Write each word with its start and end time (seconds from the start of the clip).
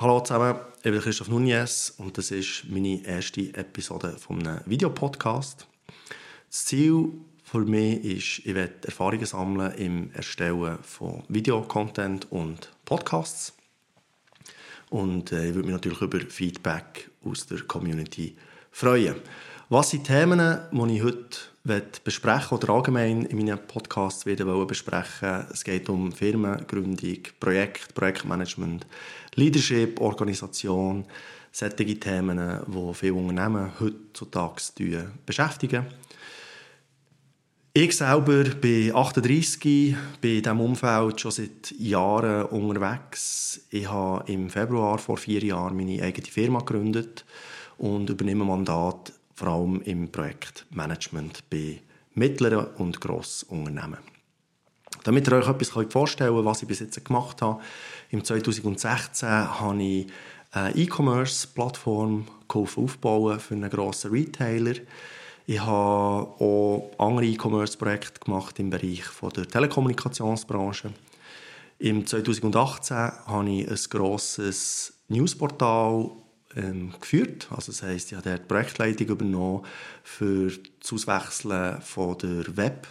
Hallo 0.00 0.20
zusammen, 0.20 0.54
ich 0.76 0.92
bin 0.92 1.00
Christoph 1.00 1.28
Nunez 1.28 1.92
und 1.98 2.16
das 2.16 2.30
ist 2.30 2.66
meine 2.68 3.04
erste 3.04 3.52
Episode 3.54 4.16
von 4.16 4.46
einem 4.46 4.60
Videopodcast. 4.64 5.66
Das 6.48 6.66
Ziel 6.66 7.14
für 7.42 7.64
mich 7.64 8.04
ist, 8.04 8.46
ich 8.46 8.54
werde 8.54 8.74
Erfahrungen 8.84 9.26
sammeln 9.26 9.72
im 9.72 10.12
Erstellen 10.12 10.78
von 10.82 11.24
Videocontent 11.28 12.30
und 12.30 12.70
Podcasts. 12.84 13.54
Und 14.90 15.32
äh, 15.32 15.48
ich 15.48 15.54
würde 15.56 15.66
mich 15.66 15.74
natürlich 15.74 16.00
über 16.00 16.20
Feedback 16.20 17.10
aus 17.24 17.46
der 17.48 17.62
Community 17.62 18.36
freuen. 18.70 19.16
Was 19.70 19.90
sind 19.90 20.06
Themen, 20.06 20.40
die 20.72 20.96
ich 20.96 21.02
heute 21.02 22.00
besprechen 22.02 22.56
oder 22.56 22.70
allgemein 22.70 23.26
in 23.26 23.36
meinem 23.36 23.58
Podcast 23.58 24.24
werde 24.24 24.46
besprechen 24.64 25.44
Es 25.52 25.62
geht 25.62 25.90
um 25.90 26.10
Firmengründung, 26.10 27.18
Projekt, 27.38 27.94
Projektmanagement, 27.94 28.86
Leadership, 29.34 30.00
Organisation, 30.00 31.04
solche 31.52 32.00
Themen, 32.00 32.62
die 32.66 32.94
viele 32.94 33.12
Unternehmen 33.12 33.72
heutzutage 33.78 35.10
beschäftigen. 35.26 35.84
Ich 37.74 37.94
selber 37.94 38.44
bin 38.44 38.96
38, 38.96 39.94
bin 40.22 40.36
in 40.36 40.42
diesem 40.42 40.60
Umfeld 40.62 41.20
schon 41.20 41.30
seit 41.30 41.72
Jahren 41.78 42.46
unterwegs. 42.46 43.60
Ich 43.68 43.86
habe 43.86 44.32
im 44.32 44.48
Februar 44.48 44.96
vor 44.96 45.18
vier 45.18 45.44
Jahren 45.44 45.76
meine 45.76 46.02
eigene 46.02 46.26
Firma 46.26 46.60
gegründet 46.60 47.26
und 47.76 48.08
übernehme 48.08 48.46
Mandat 48.46 49.12
vor 49.38 49.48
allem 49.48 49.80
im 49.82 50.10
Projektmanagement 50.10 51.48
bei 51.48 51.80
mittleren 52.14 52.66
und 52.78 53.00
grossen 53.00 53.48
Unternehmen. 53.50 53.98
Damit 55.04 55.28
ihr 55.28 55.34
euch 55.34 55.48
etwas 55.48 55.68
vorstellen 55.92 56.34
könnt, 56.34 56.44
was 56.44 56.62
ich 56.62 56.68
bis 56.68 56.80
jetzt 56.80 57.04
gemacht 57.04 57.40
habe, 57.40 57.60
im 58.10 58.24
2016 58.24 59.28
habe 59.28 59.80
ich 59.80 60.06
eine 60.50 60.74
E-Commerce-Plattform 60.74 62.26
aufbauen 62.48 63.38
für 63.38 63.54
einen 63.54 63.70
grossen 63.70 64.10
Retailer. 64.10 64.74
Ich 65.46 65.60
habe 65.60 66.26
auch 66.40 66.90
andere 66.98 67.26
E-Commerce-Projekte 67.26 68.20
gemacht 68.20 68.58
im 68.58 68.70
Bereich 68.70 69.04
der 69.36 69.48
Telekommunikationsbranche. 69.48 70.92
Im 71.78 72.04
2018 72.04 72.96
habe 72.96 73.50
ich 73.50 73.70
ein 73.70 73.78
grosses 73.88 74.94
Newsportal 75.06 76.10
ähm, 76.58 76.92
geführt. 77.00 77.48
Also 77.50 77.72
das 77.72 77.82
heisst, 77.82 78.12
ich 78.12 78.18
habe 78.18 78.38
die 78.38 78.44
Projektleitung 78.46 79.08
übernommen 79.08 79.64
für 80.02 80.52
das 80.80 80.92
Auswechseln 80.92 81.80
von 81.80 82.18
der 82.18 82.56
Web- 82.56 82.88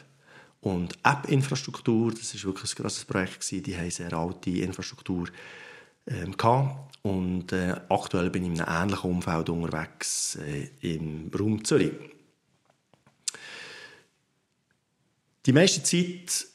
und 0.62 0.98
App-Infrastruktur. 1.04 2.12
Das 2.12 2.34
war 2.36 2.54
wirklich 2.54 2.74
ein 2.74 2.82
grosses 2.82 3.06
Projekt. 3.06 3.42
Gewesen. 3.42 3.64
Die 3.64 3.78
haben 3.78 3.92
sehr 3.92 4.14
alte 4.14 4.50
Infrastruktur 4.50 5.28
ähm, 6.08 6.36
Und 7.04 7.52
äh, 7.52 7.76
aktuell 7.90 8.30
bin 8.30 8.44
ich 8.44 8.60
in 8.60 8.62
einem 8.62 8.84
ähnlichen 8.84 9.12
Umfeld 9.12 9.50
unterwegs 9.50 10.38
äh, 10.38 10.70
im 10.82 11.32
Raum 11.38 11.64
Zürich. 11.64 11.94
Die 15.46 15.54
meiste 15.54 15.84
Zeit 15.84 16.48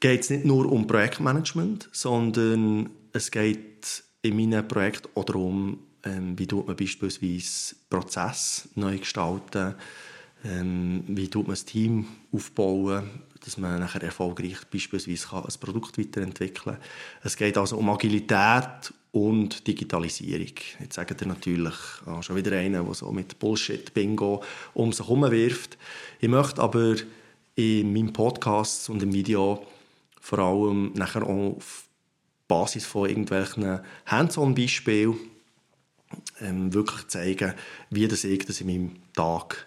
geht 0.00 0.20
es 0.22 0.30
nicht 0.30 0.46
nur 0.46 0.70
um 0.70 0.86
Projektmanagement, 0.86 1.90
sondern 1.92 2.88
es 3.12 3.30
geht 3.30 4.02
in 4.22 4.36
meinem 4.36 4.66
Projekt 4.66 5.08
auch 5.14 5.24
darum, 5.24 5.80
ähm, 6.04 6.38
wie 6.38 6.46
tut 6.46 6.66
man 6.66 6.76
beispielsweise 6.76 7.76
Prozess 7.88 8.68
neu 8.74 8.98
gestalten, 8.98 9.74
ähm, 10.44 11.04
wie 11.06 11.28
tut 11.28 11.46
man 11.46 11.52
das 11.52 11.64
Team 11.64 12.06
aufbauen, 12.32 13.08
dass 13.44 13.58
man 13.58 13.80
nachher 13.80 14.02
erfolgreich 14.02 14.58
beispielsweise 14.70 15.28
kann 15.28 15.44
ein 15.44 15.60
Produkt 15.60 15.98
weiterentwickeln 15.98 16.76
kann. 16.76 16.84
Es 17.22 17.36
geht 17.36 17.56
also 17.56 17.76
um 17.76 17.88
Agilität 17.90 18.92
und 19.12 19.66
Digitalisierung. 19.66 20.54
Jetzt 20.78 20.94
sagt 20.94 21.20
ihr 21.20 21.26
natürlich 21.26 21.74
ah, 22.06 22.22
schon 22.22 22.36
wieder 22.36 22.56
einen, 22.56 22.84
der 22.84 22.94
so 22.94 23.10
mit 23.12 23.38
Bullshit-Bingo 23.38 24.42
um 24.74 24.92
sich 24.92 25.06
herum 25.06 25.30
wirft. 25.30 25.78
Ich 26.20 26.28
möchte 26.28 26.62
aber 26.62 26.96
in 27.56 27.92
meinem 27.92 28.12
Podcast 28.12 28.88
und 28.90 29.02
im 29.02 29.12
Video 29.12 29.66
vor 30.20 30.38
allem 30.38 30.92
nachher 30.94 31.22
auch 31.22 31.56
auf 31.56 31.84
Basis 32.46 32.86
von 32.86 33.08
irgendwelchen 33.08 33.80
Hands-on-Beispielen 34.06 35.16
ähm, 36.40 36.72
wirklich 36.72 37.08
zeigen, 37.08 37.54
wie 37.90 38.08
das 38.08 38.24
ich 38.24 38.44
das 38.44 38.60
in 38.60 38.66
meinem 38.66 38.96
Tag, 39.14 39.66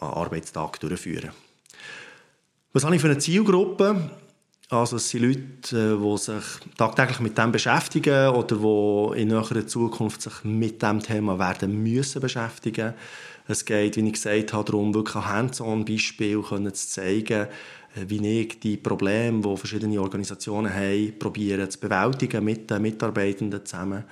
äh, 0.00 0.04
Arbeitstag 0.04 0.80
durchführe. 0.80 1.32
Was 2.72 2.84
habe 2.84 2.96
ich 2.96 3.00
für 3.00 3.08
eine 3.08 3.18
Zielgruppe? 3.18 4.10
Also 4.70 4.96
es 4.96 5.10
sind 5.10 5.22
Leute, 5.22 5.98
die 6.02 6.18
sich 6.18 6.44
tagtäglich 6.76 7.20
mit 7.20 7.36
dem 7.38 7.52
beschäftigen 7.52 8.28
oder 8.30 8.56
die 8.56 9.20
in 9.20 9.28
näherer 9.28 9.66
Zukunft 9.66 10.22
sich 10.22 10.42
mit 10.42 10.82
dem 10.82 11.00
Thema 11.00 11.38
werden 11.38 11.82
müssen 11.82 12.20
beschäftigen. 12.20 12.94
Es 13.46 13.64
geht, 13.64 13.96
wie 13.96 14.06
ich 14.06 14.14
gesagt 14.14 14.54
habe, 14.54 14.64
darum, 14.64 14.94
wirklich 14.94 15.16
ein 15.16 15.28
Hands-on-Beispiel 15.28 16.42
zu 16.42 16.72
zeigen, 16.72 17.46
wie 17.94 18.40
ich 18.40 18.58
die 18.58 18.78
Probleme, 18.78 19.42
die 19.42 19.56
verschiedene 19.56 20.00
Organisationen 20.00 20.72
haben, 20.72 21.18
probiere 21.18 21.68
zu 21.68 21.78
bewältigen 21.78 22.42
mit 22.42 22.70
den 22.70 22.82
Mitarbeitenden 22.82 23.64
zusammen. 23.64 24.04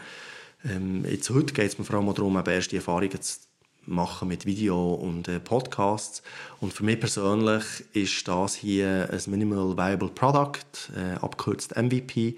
Ähm, 0.64 1.04
jetzt 1.08 1.28
heute 1.30 1.52
geht 1.52 1.66
es 1.66 1.78
mir 1.78 1.84
vor 1.84 1.96
allem 1.96 2.14
darum, 2.14 2.36
erste 2.46 2.76
Erfahrungen 2.76 3.20
zu 3.20 3.40
machen 3.84 4.28
mit 4.28 4.46
Video 4.46 4.94
und 4.94 5.26
äh, 5.28 5.40
Podcasts. 5.40 6.22
Und 6.60 6.72
für 6.72 6.84
mich 6.84 7.00
persönlich 7.00 7.64
ist 7.92 8.28
das 8.28 8.54
hier 8.54 9.08
ein 9.10 9.30
Minimal 9.30 9.76
Viable 9.76 10.08
Product, 10.08 10.90
äh, 10.96 11.14
abgekürzt 11.16 11.76
MVP, 11.76 12.36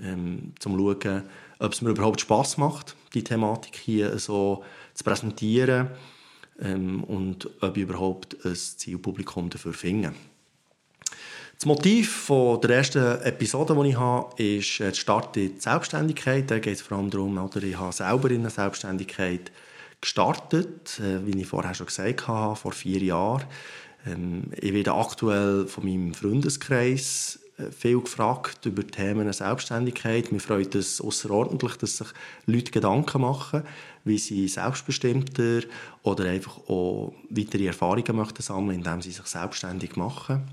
ähm, 0.00 0.52
zum 0.60 0.76
schauen, 0.78 1.24
ob 1.58 1.72
es 1.72 1.82
mir 1.82 1.90
überhaupt 1.90 2.20
Spaß 2.20 2.58
macht, 2.58 2.94
die 3.14 3.24
Thematik 3.24 3.74
hier 3.76 4.16
so 4.18 4.64
zu 4.94 5.02
präsentieren 5.02 5.88
ähm, 6.60 7.02
und 7.02 7.50
ob 7.60 7.76
ich 7.76 7.82
überhaupt 7.82 8.36
ein 8.44 8.54
Zielpublikum 8.54 9.50
dafür 9.50 9.72
finde. 9.72 10.14
Das 11.58 11.66
Motiv 11.66 12.26
von 12.26 12.60
der 12.60 12.70
ersten 12.70 13.20
Episode, 13.22 13.74
die 13.74 13.88
ich 13.88 13.98
habe, 13.98 14.40
ist 14.40 14.78
der 14.78 14.94
Start 14.94 15.36
in 15.36 15.56
die 15.56 15.60
Selbstständigkeit. 15.60 16.48
Da 16.48 16.60
geht 16.60 16.74
es 16.74 16.82
vor 16.82 16.98
allem 16.98 17.10
darum, 17.10 17.36
oder 17.36 17.60
ich 17.64 17.76
habe 17.76 17.92
selber 17.92 18.30
in 18.30 18.42
der 18.42 18.52
Selbstständigkeit 18.52 19.50
gestartet, 20.00 21.00
äh, 21.00 21.26
wie 21.26 21.40
ich 21.40 21.48
vorher 21.48 21.74
schon 21.74 21.86
gesagt 21.86 22.28
habe, 22.28 22.54
vor 22.54 22.70
vier 22.70 23.02
Jahren. 23.02 23.42
Ähm, 24.06 24.52
ich 24.54 24.72
werde 24.72 24.94
aktuell 24.94 25.66
von 25.66 25.84
meinem 25.84 26.14
Freundeskreis 26.14 27.40
äh, 27.58 27.72
viel 27.72 28.02
gefragt 28.02 28.64
über 28.64 28.86
Themen 28.86 29.32
Selbstständigkeit. 29.32 30.30
Mir 30.30 30.38
freut 30.38 30.76
es 30.76 31.00
außerordentlich, 31.00 31.74
dass 31.74 31.96
sich 31.96 32.08
Leute 32.46 32.70
Gedanken 32.70 33.22
machen, 33.22 33.64
wie 34.04 34.18
sie 34.18 34.46
selbstbestimmter 34.46 35.62
oder 36.04 36.26
einfach 36.26 36.56
auch 36.68 37.14
weitere 37.30 37.66
Erfahrungen 37.66 38.14
möchten 38.14 38.42
sammeln, 38.44 38.76
indem 38.76 39.02
sie 39.02 39.10
sich 39.10 39.26
selbstständig 39.26 39.96
machen. 39.96 40.46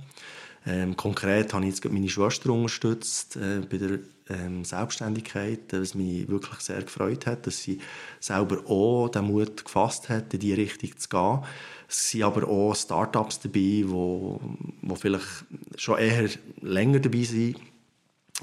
Ähm, 0.68 0.98
konkret 0.98 1.54
habe 1.54 1.66
ich 1.66 1.76
jetzt 1.76 1.86
meine 1.92 2.10
Schwester 2.10 2.50
unterstützt 2.50 3.36
äh, 3.36 3.62
bei 3.70 3.78
der 3.78 4.00
ähm, 4.30 4.66
Selbstständigkeit, 4.66 5.72
was 5.72 5.94
mich 5.94 6.28
wirklich 6.28 6.60
sehr 6.60 6.82
gefreut 6.82 7.28
hat, 7.28 7.46
dass 7.46 7.62
sie 7.62 7.80
selber 8.20 8.68
auch 8.68 9.10
den 9.10 9.26
Mut 9.26 9.64
gefasst 9.64 10.10
hat, 10.10 10.34
in 10.34 10.40
diese 10.40 10.58
Richtung 10.58 10.98
zu 10.98 11.10
gehen. 11.10 11.44
Es 11.88 12.10
sind 12.10 12.24
aber 12.24 12.48
auch 12.48 12.76
Startups 12.76 13.40
dabei, 13.40 13.84
wo, 13.86 14.42
wo 14.82 14.96
vielleicht 14.96 15.46
schon 15.78 16.00
eher 16.00 16.30
länger 16.62 17.00
dabei 17.00 17.24
sind, 17.24 17.58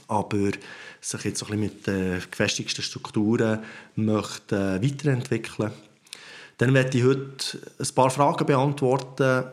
aber 0.06 0.52
sich 1.00 1.24
jetzt 1.24 1.40
so 1.40 1.46
ein 1.46 1.58
mit 1.58 1.86
den 1.88 2.22
gefestigsten 2.30 2.84
Strukturen 2.84 3.64
möchten, 3.96 4.54
äh, 4.54 4.82
weiterentwickeln. 4.82 5.72
Dann 6.58 6.74
werde 6.74 6.96
ich 6.96 7.04
heute 7.04 7.58
ein 7.80 7.94
paar 7.96 8.10
Fragen 8.10 8.46
beantworten, 8.46 9.44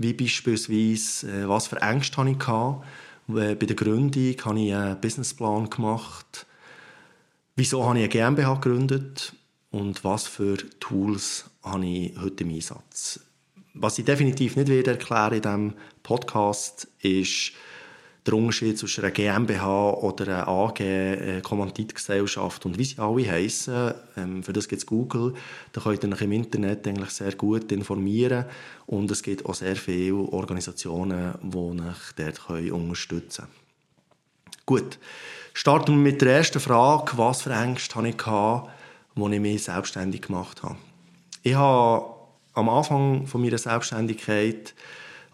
wie 0.00 0.12
beispielsweise, 0.12 1.26
äh, 1.28 1.48
was 1.48 1.66
für 1.66 1.82
Ängste 1.82 2.18
hatte 2.18 2.30
ich 2.30 2.46
hatte. 2.46 2.84
Bei 3.26 3.54
der 3.54 3.76
Gründung 3.76 4.36
habe 4.44 4.60
ich 4.60 4.74
einen 4.74 5.00
Businessplan 5.00 5.68
gemacht. 5.68 6.46
Wieso 7.56 7.84
habe 7.84 7.98
ich 7.98 8.04
eine 8.04 8.08
GmbH 8.08 8.54
gegründet? 8.54 9.34
Und 9.70 10.04
was 10.04 10.26
für 10.26 10.56
Tools 10.80 11.50
habe 11.62 11.84
ich 11.84 12.16
heute 12.18 12.44
im 12.44 12.50
Einsatz? 12.54 13.20
Was 13.74 13.98
ich 13.98 14.04
definitiv 14.06 14.56
nicht 14.56 14.70
erklären 14.86 15.34
in 15.34 15.42
diesem 15.42 15.74
Podcast, 16.02 16.88
ist, 17.00 17.52
der 18.28 18.38
Unterschied 18.38 18.78
zwischen 18.78 19.04
einer 19.04 19.10
GmbH 19.10 19.90
oder 19.90 20.24
einer 20.26 20.48
AG, 20.48 20.80
eine 20.80 21.40
Kommanditgesellschaft 21.42 22.66
und 22.66 22.78
wie 22.78 22.84
sie 22.84 22.98
alle 22.98 23.30
heissen. 23.30 23.94
Ähm, 24.16 24.42
für 24.42 24.52
das 24.52 24.68
gibt 24.68 24.82
es 24.82 24.86
Google. 24.86 25.34
Da 25.72 25.80
könnt 25.80 26.04
ihr 26.04 26.12
euch 26.12 26.20
im 26.20 26.32
Internet 26.32 26.86
eigentlich 26.86 27.10
sehr 27.10 27.34
gut 27.34 27.72
informieren 27.72 28.44
und 28.86 29.10
es 29.10 29.22
gibt 29.22 29.46
auch 29.46 29.54
sehr 29.54 29.76
viele 29.76 30.14
Organisationen, 30.14 31.34
die 31.42 31.56
euch 31.56 32.12
dort 32.16 32.46
können 32.46 32.72
unterstützen 32.72 33.46
können. 33.46 33.68
Gut, 34.66 34.98
starten 35.54 35.92
wir 35.92 36.12
mit 36.12 36.20
der 36.20 36.36
ersten 36.36 36.60
Frage. 36.60 37.16
Was 37.16 37.42
für 37.42 37.52
Ängste 37.52 37.96
hatte 37.96 38.08
ich, 38.08 38.26
als 38.26 39.32
ich 39.32 39.40
mich 39.40 39.64
selbstständig 39.64 40.22
gemacht 40.22 40.62
habe? 40.62 40.76
Ich 41.42 41.54
habe 41.54 42.04
am 42.52 42.68
Anfang 42.68 43.26
von 43.26 43.40
meiner 43.40 43.56
Selbstständigkeit 43.56 44.74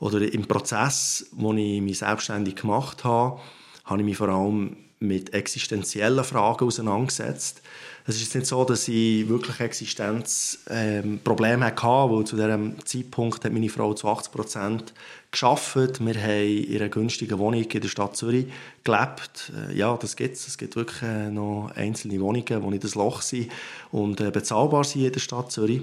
oder 0.00 0.20
im 0.20 0.46
Prozess, 0.46 1.26
wo 1.32 1.52
ich 1.54 1.80
mich 1.80 1.98
selbstständig 1.98 2.56
gemacht 2.56 3.04
habe, 3.04 3.40
habe 3.84 4.00
ich 4.00 4.04
mich 4.04 4.16
vor 4.16 4.28
allem 4.28 4.76
mit 5.00 5.34
existenziellen 5.34 6.24
Fragen 6.24 6.66
auseinandergesetzt. 6.66 7.62
Es 8.06 8.20
ist 8.20 8.34
nicht 8.34 8.46
so, 8.46 8.64
dass 8.64 8.86
ich 8.86 9.28
wirklich 9.28 9.60
Existenzprobleme 9.60 11.56
ähm, 11.56 11.62
hatte, 11.62 11.86
weil 11.86 12.24
zu 12.24 12.36
diesem 12.36 12.74
Zeitpunkt 12.84 13.44
hat 13.44 13.52
meine 13.52 13.70
Frau 13.70 13.94
zu 13.94 14.08
80 14.08 14.32
Prozent 14.32 14.92
geschafft. 15.30 16.00
Wir 16.00 16.14
haben 16.14 16.64
in 16.64 16.76
einer 16.76 16.90
günstigen 16.90 17.38
Wohnung 17.38 17.62
in 17.62 17.80
der 17.80 17.88
Stadt 17.88 18.14
Zürich 18.14 18.46
gelebt. 18.82 19.52
Äh, 19.70 19.78
ja, 19.78 19.96
das 19.96 20.16
gibt 20.16 20.36
es. 20.36 20.46
Es 20.46 20.58
gibt 20.58 20.76
wirklich 20.76 21.02
äh, 21.02 21.30
noch 21.30 21.72
einzelne 21.76 22.20
Wohnungen, 22.20 22.44
die 22.44 22.68
nicht 22.68 22.84
das 22.84 22.94
Loch 22.94 23.22
sind 23.22 23.50
und 23.90 24.20
äh, 24.20 24.30
bezahlbar 24.30 24.84
sind 24.84 25.04
in 25.04 25.12
der 25.12 25.20
Stadt 25.20 25.50
Zürich. 25.50 25.80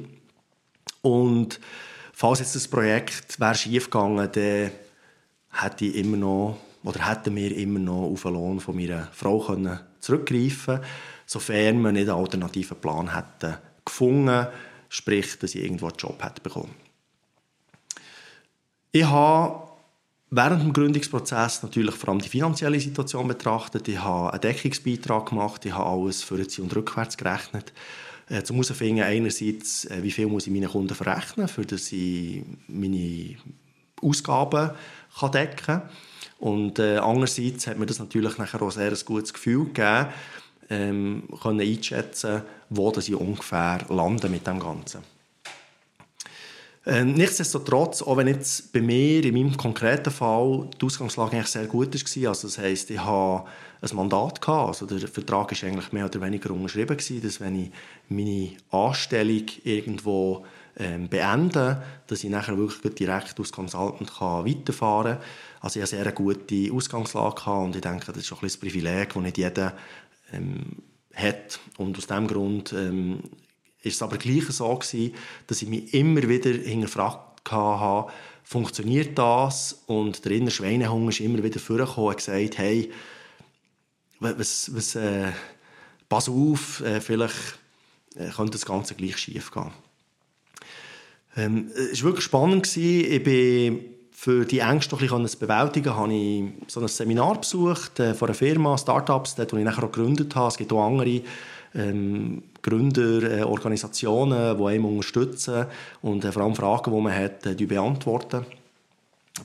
Und 1.01 1.59
falls 2.21 2.37
jetzt 2.37 2.55
das 2.55 2.67
Projekt 2.67 3.39
wäre 3.39 3.55
schief 3.55 3.85
gegangen, 3.85 4.29
dann 4.31 4.71
hätte 5.49 5.85
ich 5.85 5.95
immer 5.95 6.17
noch 6.17 6.57
oder 6.83 7.09
hätten 7.09 7.35
wir 7.35 7.57
immer 7.57 7.79
noch 7.79 8.11
auf 8.11 8.21
den 8.21 8.33
Lohn 8.33 8.59
von 8.59 8.75
meiner 8.75 9.07
Frau 9.11 9.39
können 9.39 9.79
zurückgreifen 9.99 10.75
können 10.75 10.85
sofern 11.25 11.81
wir 11.81 11.91
nicht 11.91 12.09
einen 12.09 12.19
alternativen 12.19 12.77
Plan 12.77 13.15
hätten 13.15 13.57
gefunden, 13.83 14.47
sprich, 14.87 15.39
dass 15.39 15.55
ich 15.55 15.63
irgendwo 15.63 15.87
einen 15.87 15.97
Job 15.97 16.23
hätte 16.23 16.41
bekommen. 16.41 16.75
Ich 18.91 19.05
habe 19.05 19.67
während 20.29 20.61
dem 20.61 20.73
Gründungsprozess 20.73 21.63
natürlich 21.63 21.95
vor 21.95 22.09
allem 22.09 22.21
die 22.21 22.29
finanzielle 22.29 22.79
Situation 22.79 23.27
betrachtet. 23.27 23.87
Ich 23.87 23.97
habe 23.97 24.31
einen 24.31 24.41
Deckungsbeitrag 24.41 25.29
gemacht, 25.29 25.65
ich 25.65 25.73
habe 25.73 25.89
alles 25.89 26.21
für 26.21 26.35
und 26.35 26.75
rückwärts 26.75 27.17
gerechnet. 27.17 27.73
Äh, 28.31 28.43
zum 28.43 28.55
herausfinden, 28.55 29.03
einerseits, 29.03 29.85
äh, 29.85 30.01
wie 30.01 30.11
viel 30.11 30.27
muss 30.27 30.47
ich 30.47 30.53
meinen 30.53 30.69
Kunden 30.69 30.95
verrechnen, 30.95 31.49
für 31.49 31.65
dass 31.65 31.91
ich 31.91 32.43
meine 32.67 33.35
Ausgaben 34.01 34.71
kann 35.19 35.31
decken 35.33 35.65
kann. 35.65 35.81
Und 36.39 36.79
äh, 36.79 36.97
andererseits 36.97 37.67
hat 37.67 37.77
mir 37.77 37.85
das 37.85 37.99
natürlich 37.99 38.37
nachher 38.37 38.61
auch 38.61 38.71
sehr 38.71 38.91
ein 38.91 38.97
gutes 39.05 39.33
Gefühl 39.33 39.65
gegeben, 39.65 40.07
ähm, 40.69 41.23
können 41.43 41.59
einschätzen, 41.59 42.43
wo 42.69 42.89
das 42.89 43.09
ich 43.09 43.15
ungefähr 43.15 43.79
lande 43.89 44.29
mit 44.29 44.47
dem 44.47 44.59
Ganzen. 44.59 45.01
Ähm, 46.83 47.13
nichtsdestotrotz, 47.13 48.01
auch 48.01 48.17
wenn 48.17 48.27
jetzt 48.27 48.73
bei 48.73 48.81
mir 48.81 49.23
in 49.23 49.35
meinem 49.35 49.55
konkreten 49.55 50.09
Fall 50.09 50.67
die 50.79 50.85
Ausgangslage 50.85 51.33
eigentlich 51.33 51.47
sehr 51.47 51.67
gut 51.67 51.93
war, 51.93 52.29
also 52.29 52.47
das 52.47 52.57
heisst, 52.57 52.89
ich 52.89 52.99
habe 52.99 53.47
ein 53.81 53.95
Mandat 53.95 54.41
gehabt, 54.41 54.67
also 54.67 54.87
der 54.87 55.07
Vertrag 55.07 55.51
war 55.51 55.69
eigentlich 55.69 55.91
mehr 55.91 56.05
oder 56.05 56.21
weniger 56.21 56.49
unterschrieben 56.49 56.97
gewesen, 56.97 57.21
dass 57.21 57.39
wenn 57.39 57.65
ich 57.65 57.71
meine 58.09 58.53
Anstellung 58.71 59.45
irgendwo 59.63 60.43
ähm, 60.77 61.07
beende, 61.07 61.83
dass 62.07 62.23
ich 62.23 62.29
nachher 62.31 62.57
wirklich 62.57 62.95
direkt 62.95 63.37
als 63.37 63.51
Consultant 63.51 64.11
kann 64.17 64.45
weiterfahren 64.45 65.17
kann. 65.17 65.25
Also 65.59 65.79
ich 65.79 65.83
hatte 65.83 65.97
eine 65.97 66.05
sehr 66.05 66.11
gute 66.13 66.73
Ausgangslage 66.73 67.35
gehabt 67.35 67.65
und 67.65 67.75
ich 67.75 67.81
denke, 67.81 68.11
das 68.11 68.23
ist 68.23 68.31
auch 68.33 68.41
ein, 68.41 68.49
ein 68.49 68.59
Privileg, 68.59 69.13
das 69.13 69.23
nicht 69.23 69.37
jeder 69.37 69.73
ähm, 70.33 70.77
hat. 71.13 71.59
Und 71.77 71.97
aus 71.97 72.07
diesem 72.07 72.27
Grund 72.27 72.73
ähm, 72.73 73.19
ist 73.83 73.95
es 73.95 74.01
aber 74.01 74.17
gleich 74.17 74.45
so 74.49 74.73
gewesen, 74.75 75.13
dass 75.47 75.61
ich 75.61 75.67
mich 75.67 75.93
immer 75.93 76.27
wieder 76.27 76.51
hinterfragt 76.51 77.51
habe, 77.51 78.11
funktioniert 78.43 79.17
das? 79.17 79.83
Und 79.87 80.23
der 80.23 80.33
innere 80.33 80.51
Schweinehunger 80.51 81.09
ist 81.09 81.19
immer 81.19 81.43
wieder 81.43 81.59
vorgekommen 81.59 82.09
und 82.09 82.17
gesagt, 82.17 82.57
hey, 82.57 82.91
was, 84.19 84.73
was 84.75 84.95
äh, 84.95 85.31
pass 86.07 86.29
auf, 86.29 86.81
äh, 86.81 87.01
vielleicht 87.01 87.59
äh, 88.15 88.29
könnte 88.29 88.51
das 88.51 88.65
Ganze 88.65 88.93
gleich 88.93 89.17
schief 89.17 89.51
gehen. 89.51 89.71
Ähm, 91.35 91.71
es 91.75 92.03
war 92.03 92.09
wirklich 92.09 92.25
spannend. 92.25 92.63
Gewesen. 92.63 93.11
Ich 93.11 93.23
bin 93.23 93.85
für 94.11 94.45
die 94.45 94.59
Ängste 94.59 94.95
ein 94.95 94.99
bisschen 94.99 95.27
zu 95.27 95.39
bewältigen, 95.39 95.95
habe 95.95 96.13
ich 96.13 96.43
so 96.67 96.79
ein 96.79 96.87
Seminar 96.87 97.39
besucht 97.39 97.99
äh, 97.99 98.13
von 98.13 98.27
einer 98.27 98.35
Firma, 98.35 98.77
Startups, 98.77 99.35
wo 99.37 99.57
ich 99.57 99.63
nachher 99.63 99.83
auch 99.83 99.91
gegründet 99.91 100.35
habe. 100.35 100.49
Es 100.49 100.57
gibt 100.57 100.71
auch 100.71 100.85
andere 100.85 101.21
ähm, 101.73 102.43
Gründer, 102.61 103.39
äh, 103.39 103.43
Organisationen, 103.43 104.57
die 104.57 104.63
einem 104.63 104.85
unterstützen 104.85 105.65
und 106.01 106.23
äh, 106.25 106.31
vor 106.31 106.43
allem 106.43 106.55
Fragen, 106.55 106.93
die 106.93 107.01
man 107.01 107.13
hat, 107.15 107.45
äh, 107.45 107.65
beantworten. 107.65 108.45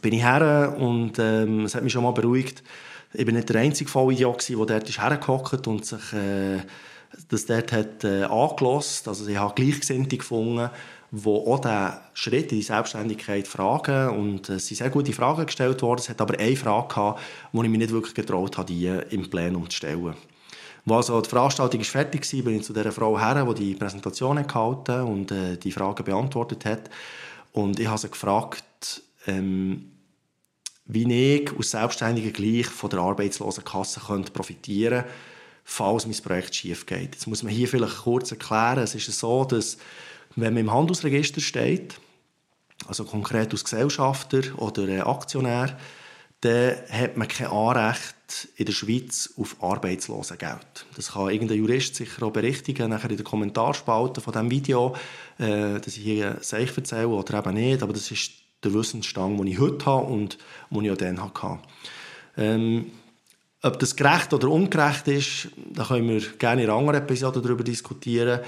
Bin 0.03 0.13
ich 0.13 0.23
her 0.23 0.77
und 0.79 1.19
ähm, 1.19 1.65
es 1.65 1.75
hat 1.75 1.83
mich 1.83 1.93
schon 1.93 2.03
mal 2.03 2.11
beruhigt. 2.13 2.63
Ich 3.15 3.25
bin 3.25 3.37
nicht 3.37 3.49
der 3.49 3.61
einzige 3.61 3.89
Vollidiot, 3.89 4.49
der 4.49 4.57
dort 4.57 4.89
ist 4.89 5.01
hergehockt 5.01 5.67
und 5.69 5.87
sich 5.87 6.13
äh, 6.13 6.59
das 7.29 7.47
dort 7.47 7.73
hat 7.73 8.05
äh, 8.05 8.25
angelost. 8.25 9.09
Also 9.09 9.27
ich 9.27 9.37
habe 9.37 9.55
Gleichgesinnte 9.55 10.17
gefunden, 10.17 10.71
wo 11.11 11.53
auch 11.53 11.61
diesen 11.61 11.93
Schritt 12.15 12.53
in 12.53 12.59
die 12.59 12.63
Selbstständigkeit 12.63 13.47
fragen. 13.47 14.11
Und 14.11 14.49
es 14.49 14.67
sind 14.67 14.77
sehr 14.77 14.91
gute 14.91 15.13
Fragen 15.13 15.47
gestellt 15.47 15.83
worden. 15.83 16.01
Es 16.01 16.09
hat 16.09 16.21
aber 16.21 16.39
eine 16.39 16.57
Frage 16.57 16.89
gehabt, 16.89 17.21
die 17.53 17.59
ich 17.59 17.69
mir 17.69 17.79
nicht 17.79 17.93
wirklich 17.93 18.15
getraut 18.15 18.59
habe, 18.59 18.73
die 18.73 18.87
im 19.11 19.31
Plenum 19.31 19.69
zu 19.71 19.77
stellen. 19.77 20.15
Als 20.89 21.11
also 21.11 21.21
die 21.21 21.29
Veranstaltung 21.29 21.83
fertig 21.83 22.33
war, 22.33 22.43
bin 22.43 22.57
ich 22.57 22.65
zu 22.65 22.73
dieser 22.73 22.93
Frau 22.93 23.19
her, 23.19 23.45
die 23.45 23.55
die 23.55 23.75
Präsentation 23.75 24.47
gehalten 24.47 25.03
und 25.03 25.33
äh, 25.33 25.57
die 25.57 25.73
Fragen 25.73 26.05
beantwortet 26.05 26.65
hat. 26.65 26.91
Und 27.53 27.81
ich 27.81 27.89
habe 27.89 27.99
sie 27.99 28.09
gefragt, 28.09 29.03
ähm, 29.27 29.91
wie 30.85 31.13
ich 31.13 31.53
als 31.53 31.73
Selbstständiger 31.73 32.31
gleich 32.31 32.67
von 32.67 32.91
der 32.91 33.01
Arbeitslosenkasse 33.01 34.01
könnte 34.07 34.31
profitieren 34.31 35.03
könnte, 35.03 35.15
falls 35.65 36.07
mein 36.07 36.17
Projekt 36.17 36.55
schief 36.55 36.87
geht. 36.87 37.15
Jetzt 37.15 37.27
muss 37.27 37.43
man 37.43 37.53
hier 37.53 37.67
vielleicht 37.67 38.03
kurz 38.03 38.31
erklären, 38.31 38.79
es 38.79 38.95
ist 38.95 39.11
so, 39.19 39.45
dass 39.45 39.79
wenn 40.37 40.55
man 40.55 40.61
im 40.61 40.73
Handelsregister 40.73 41.41
steht, 41.41 41.99
also 42.87 43.05
konkret 43.05 43.51
als 43.53 43.65
Gesellschafter 43.65 44.43
oder 44.59 45.07
Aktionär, 45.09 45.77
dann 46.41 46.77
hat 46.91 47.17
man 47.17 47.29
kein 47.29 47.49
Anrecht 47.49 48.15
in 48.57 48.67
der 48.67 48.73
Schweiz 48.73 49.33
auf 49.37 49.57
Arbeitslosengeld. 49.63 50.87
Das 50.95 51.13
kann 51.13 51.31
irgendein 51.31 51.59
Jurist 51.59 51.95
sicher 51.95 52.25
auch 52.25 52.33
berichtigen, 52.33 52.91
nachher 52.91 53.11
in 53.11 53.17
der 53.17 53.25
Kommentarspalte 53.25 54.21
von 54.21 54.33
diesem 54.33 54.51
Video, 54.51 54.95
äh, 55.39 55.81
dass 55.81 55.97
ich 55.97 56.03
hier 56.03 56.39
Seich 56.41 56.77
erzähle 56.77 57.09
oder 57.09 57.39
eben 57.39 57.55
nicht, 57.55 57.83
aber 57.83 57.93
das 57.93 58.11
ist 58.11 58.33
der 58.63 58.75
Wissensstand, 58.75 59.39
den 59.39 59.47
ich 59.47 59.59
heute 59.59 59.87
habe 59.87 60.07
und 60.07 60.39
den 60.71 60.85
ich 60.85 60.91
auch 60.91 60.97
dann 60.97 61.23
hatte. 61.23 61.59
Ähm, 62.37 62.91
ob 63.63 63.79
das 63.79 63.97
gerecht 63.97 64.33
oder 64.33 64.49
ungerecht 64.49 65.09
ist, 65.09 65.49
da 65.73 65.85
können 65.85 66.09
wir 66.09 66.21
gerne 66.39 66.63
in 66.63 66.71
einer 66.71 66.79
anderen 66.79 67.03
Episode 67.03 67.41
darüber 67.41 67.65
diskutieren. 67.65 68.41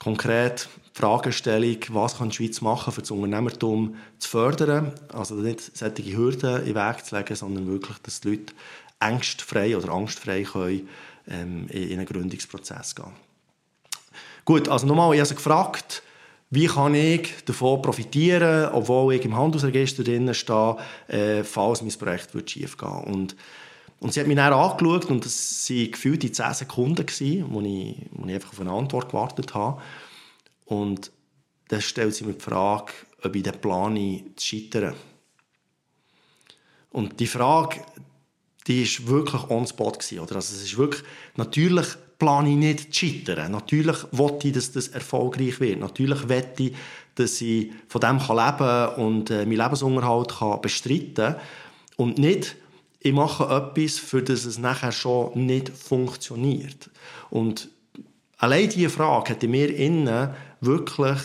Konkret 0.00 0.68
die 0.94 0.98
Fragestellung, 0.98 1.76
was 1.90 2.18
kann 2.18 2.30
die 2.30 2.36
Schweiz 2.36 2.60
machen, 2.62 2.92
um 2.92 3.00
das 3.00 3.10
Unternehmertum 3.10 3.96
zu 4.18 4.28
fördern. 4.28 4.92
Also 5.12 5.34
nicht 5.34 5.76
solche 5.76 6.16
Hürden 6.16 6.60
in 6.60 6.74
den 6.74 6.74
Weg 6.74 7.04
zu 7.04 7.16
legen, 7.16 7.36
sondern 7.36 7.66
wirklich, 7.68 7.98
dass 7.98 8.20
die 8.20 8.30
Leute 8.30 8.54
ängstfrei 8.98 9.76
oder 9.76 9.92
angstfrei 9.92 10.42
können, 10.42 10.88
ähm, 11.28 11.68
in 11.68 11.98
einen 11.98 12.06
Gründungsprozess 12.06 12.94
gehen 12.94 13.12
Gut, 14.44 14.68
also 14.68 14.86
nochmal, 14.86 15.14
ich 15.14 15.20
habe 15.20 15.34
gefragt, 15.34 16.02
wie 16.48 16.66
kann 16.66 16.94
ich 16.94 17.44
davon 17.44 17.82
profitieren, 17.82 18.70
obwohl 18.72 19.14
ich 19.14 19.24
im 19.24 19.36
Handelsregister 19.36 20.02
drin 20.02 20.32
stehe, 20.34 20.76
äh, 21.08 21.44
falls 21.44 21.82
mein 21.82 21.92
Projekt 21.92 22.50
schief 22.50 22.76
gehen 22.76 23.04
und 23.04 23.36
und 24.00 24.14
sie 24.14 24.20
hat 24.20 24.26
mich 24.26 24.36
dann 24.36 24.52
angeschaut 24.52 25.04
und 25.06 25.24
das 25.26 25.68
waren 25.68 25.90
gefühlt 25.90 26.34
10 26.34 26.54
Sekunden, 26.54 27.06
wo 27.50 27.60
ich, 27.60 27.96
wo 28.12 28.26
ich 28.26 28.34
einfach 28.34 28.52
auf 28.52 28.60
eine 28.60 28.72
Antwort 28.72 29.10
gewartet 29.10 29.54
habe. 29.54 29.80
Und 30.64 31.12
dann 31.68 31.82
stellt 31.82 32.14
sie 32.14 32.24
mir 32.24 32.32
die 32.32 32.40
Frage, 32.40 32.92
ob 33.22 33.36
ich 33.36 33.42
den 33.42 33.60
plane 33.60 34.24
zu 34.36 34.46
scheitern. 34.46 34.94
Und 36.90 37.20
die 37.20 37.26
Frage, 37.26 37.82
die 38.66 38.82
ist 38.82 39.06
wirklich 39.06 39.48
on 39.50 39.66
spot 39.66 39.92
gewesen, 39.92 40.20
oder? 40.20 40.36
Also 40.36 40.54
es 40.54 40.62
ist 40.62 40.78
wirklich, 40.78 41.04
natürlich 41.36 41.86
plane 42.18 42.50
ich 42.50 42.56
nicht 42.56 42.94
zu 42.94 43.06
scheitern. 43.06 43.52
Natürlich 43.52 43.96
wollte 44.12 44.48
ich, 44.48 44.54
dass 44.54 44.72
das 44.72 44.88
erfolgreich 44.88 45.60
wird. 45.60 45.78
Natürlich 45.78 46.28
wette 46.28 46.64
ich, 46.64 46.76
dass 47.16 47.40
ich 47.42 47.70
von 47.88 48.00
dem 48.00 48.16
leben 48.16 48.28
kann 48.28 48.94
und 48.94 49.30
äh, 49.30 49.44
meinen 49.44 49.58
Lebensunterhalt 49.58 50.38
kann 50.38 50.60
bestreiten 50.62 51.14
kann. 51.14 51.36
Und 51.96 52.18
nicht, 52.18 52.56
ich 53.00 53.12
mache 53.12 53.44
etwas, 53.44 53.98
für 53.98 54.22
das 54.22 54.44
es 54.44 54.58
nachher 54.58 54.92
schon 54.92 55.46
nicht 55.46 55.70
funktioniert. 55.70 56.90
Und 57.30 57.68
allein 58.36 58.68
diese 58.68 58.90
Frage 58.90 59.30
hat 59.30 59.42
in 59.42 59.52
mir 59.52 59.74
innen 59.74 60.30
wirklich 60.60 61.18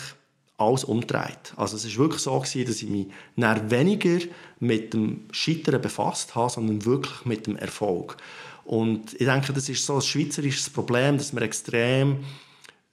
alles 0.58 0.84
umgedreht. 0.84 1.52
Also 1.56 1.76
es 1.76 1.84
ist 1.84 1.98
wirklich 1.98 2.22
so 2.22 2.38
gewesen, 2.40 2.66
dass 2.66 2.82
ich 2.82 2.88
mich 2.88 3.08
weniger 3.36 4.26
mit 4.58 4.94
dem 4.94 5.26
Scheitern 5.30 5.82
befasst 5.82 6.34
habe, 6.34 6.50
sondern 6.50 6.86
wirklich 6.86 7.26
mit 7.26 7.46
dem 7.46 7.56
Erfolg. 7.56 8.16
Und 8.64 9.12
ich 9.12 9.26
denke, 9.26 9.52
das 9.52 9.68
ist 9.68 9.84
so 9.84 9.96
ein 9.96 10.02
schweizerisches 10.02 10.70
Problem, 10.70 11.18
dass 11.18 11.34
wir 11.34 11.42
extrem 11.42 12.24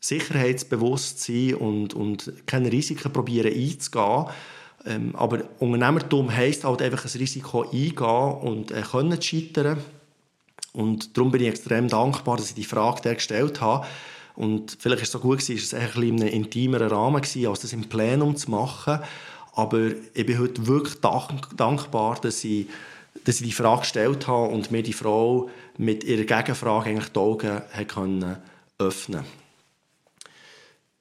sicherheitsbewusst 0.01 1.21
sind 1.21 1.55
und, 1.55 1.93
und 1.93 2.33
keine 2.45 2.69
Risiken 2.69 3.13
probieren 3.13 3.53
einzugehen 3.53 4.25
ähm, 4.85 5.15
aber 5.15 5.43
Unternehmertum 5.59 6.31
heisst 6.31 6.63
halt 6.63 6.81
einfach 6.81 7.05
ein 7.05 7.17
Risiko 7.17 7.63
eingehen 7.63 7.95
und 8.41 8.71
äh, 8.71 8.81
können 8.81 9.21
scheitern. 9.21 9.77
Und 10.73 11.15
darum 11.15 11.31
bin 11.31 11.41
ich 11.41 11.47
extrem 11.47 11.87
dankbar, 11.87 12.37
dass 12.37 12.49
ich 12.49 12.55
die 12.55 12.63
Frage 12.63 13.13
gestellt 13.13 13.61
habe. 13.61 13.85
Und 14.35 14.77
vielleicht 14.79 15.03
ist 15.03 15.09
es 15.09 15.13
so 15.13 15.19
gut 15.19 15.39
gewesen, 15.39 15.55
ist 15.55 15.71
es 15.71 15.73
ein 15.73 16.03
in 16.03 16.21
einem 16.21 16.33
intimeren 16.33 16.89
Rahmen 16.89 17.21
gewesen, 17.21 17.47
als 17.47 17.59
das 17.59 17.73
im 17.73 17.87
Plenum 17.87 18.35
zu 18.35 18.49
machen. 18.49 18.99
Aber 19.53 19.91
ich 20.13 20.25
bin 20.25 20.39
heute 20.39 20.65
wirklich 20.65 20.95
dankbar, 21.55 22.17
dass 22.21 22.43
ich 22.43 22.67
dass 23.23 23.39
ich 23.39 23.47
die 23.47 23.53
Frage 23.53 23.81
gestellt 23.81 24.27
habe 24.27 24.47
und 24.47 24.71
mir 24.71 24.83
die 24.83 24.93
Frau 24.93 25.49
mit 25.77 26.03
ihrer 26.03 26.23
Gegenfrage 26.23 26.89
eigentlich 26.89 27.09
die 27.09 27.19
Augen 27.19 27.61
können 27.87 28.37
öffnen 28.79 29.23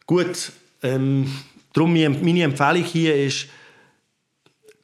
Gut, 0.07 0.53
ähm, 0.83 1.33
darum 1.73 1.93
meine 1.93 2.43
Empfehlung 2.43 2.85
hier 2.85 3.17
ist, 3.17 3.47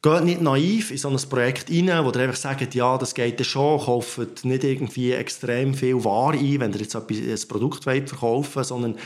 geht 0.03 0.25
nicht 0.25 0.41
naiv 0.41 0.91
in 0.91 0.99
so 0.99 1.09
ein 1.09 1.17
Projekt 1.29 1.71
rein, 1.71 2.05
wo 2.05 2.11
ihr 2.11 2.21
einfach 2.21 2.37
sagt, 2.37 2.75
ja, 2.75 2.97
das 2.99 3.15
geht 3.15 3.39
ja 3.39 3.45
schon, 3.45 3.81
kauft 3.81 4.45
nicht 4.45 4.65
irgendwie 4.65 5.13
extrem 5.13 5.75
viel 5.75 6.05
Ware 6.05 6.37
ein, 6.37 6.61
wenn 6.61 6.73
ihr 6.73 6.81
jetzt 6.81 6.95
ein 6.95 7.49
Produkt 7.49 7.85
verkaufen 7.85 8.55
wollt, 8.55 8.67
sondern 8.67 8.97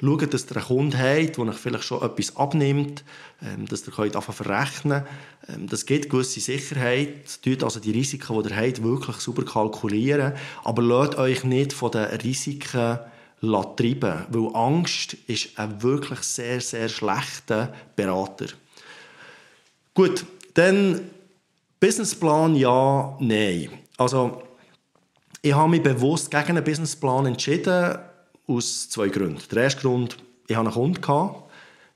schaut, 0.00 0.34
dass 0.34 0.50
ihr 0.50 0.56
einen 0.56 0.66
Kunden 0.66 0.98
habt, 0.98 1.36
der 1.36 1.46
euch 1.46 1.56
vielleicht 1.56 1.84
schon 1.84 2.02
etwas 2.02 2.36
abnimmt, 2.36 3.04
ähm, 3.42 3.66
dass 3.66 3.86
ihr 3.86 3.92
könnt 3.92 4.16
anfangen 4.16 4.36
verrechnen 4.36 5.04
ähm, 5.48 5.68
Das 5.68 5.86
gibt 5.86 6.10
gewisse 6.10 6.40
Sicherheit. 6.40 7.42
Tut 7.42 7.62
also 7.62 7.80
die 7.80 7.92
Risiken, 7.92 8.42
die 8.42 8.48
ihr 8.48 8.56
habt, 8.56 8.82
wirklich 8.82 9.16
super 9.16 9.44
kalkulieren. 9.44 10.32
Aber 10.64 10.82
lasst 10.82 11.16
euch 11.16 11.44
nicht 11.44 11.72
von 11.72 11.90
den 11.90 12.06
Risiken 12.06 12.98
treiben, 13.40 14.26
weil 14.28 14.54
Angst 14.54 15.16
ist 15.26 15.58
ein 15.58 15.82
wirklich 15.82 16.20
sehr, 16.20 16.60
sehr 16.60 16.88
schlechter 16.88 17.72
Berater. 17.96 18.46
Gut, 19.94 20.24
dann 20.60 21.00
Businessplan 21.80 22.54
ja, 22.54 23.16
nein. 23.18 23.70
Also 23.96 24.42
ich 25.40 25.54
habe 25.54 25.70
mich 25.70 25.82
bewusst 25.82 26.30
gegen 26.30 26.50
einen 26.50 26.64
Businessplan 26.64 27.26
entschieden, 27.26 27.96
aus 28.46 28.90
zwei 28.90 29.08
Gründen. 29.08 29.40
Der 29.50 29.62
erste 29.64 29.80
Grund, 29.80 30.18
ich 30.46 30.56
hatte 30.56 30.66
einen 30.66 30.74
Kunden. 30.74 31.00
Gehabt. 31.00 31.44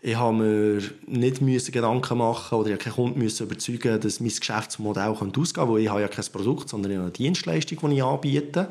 Ich 0.00 0.16
habe 0.16 0.36
mir 0.36 0.82
nicht 1.06 1.72
Gedanken 1.72 2.18
machen 2.18 2.58
oder 2.58 2.70
ich 2.70 2.78
keinen 2.78 2.94
Kunden 2.94 3.20
überzeugen, 3.20 4.00
dass 4.00 4.20
mein 4.20 4.30
Geschäftsmodell 4.30 5.08
ausgehen 5.08 5.32
könnte, 5.32 5.68
weil 5.68 5.80
ich 5.80 5.88
habe 5.88 6.02
ja 6.02 6.08
kein 6.08 6.24
Produkt, 6.32 6.68
sondern 6.68 6.92
eine 6.92 7.10
Dienstleistung, 7.10 7.90
die 7.90 7.96
ich 7.96 8.04
anbiete. 8.04 8.68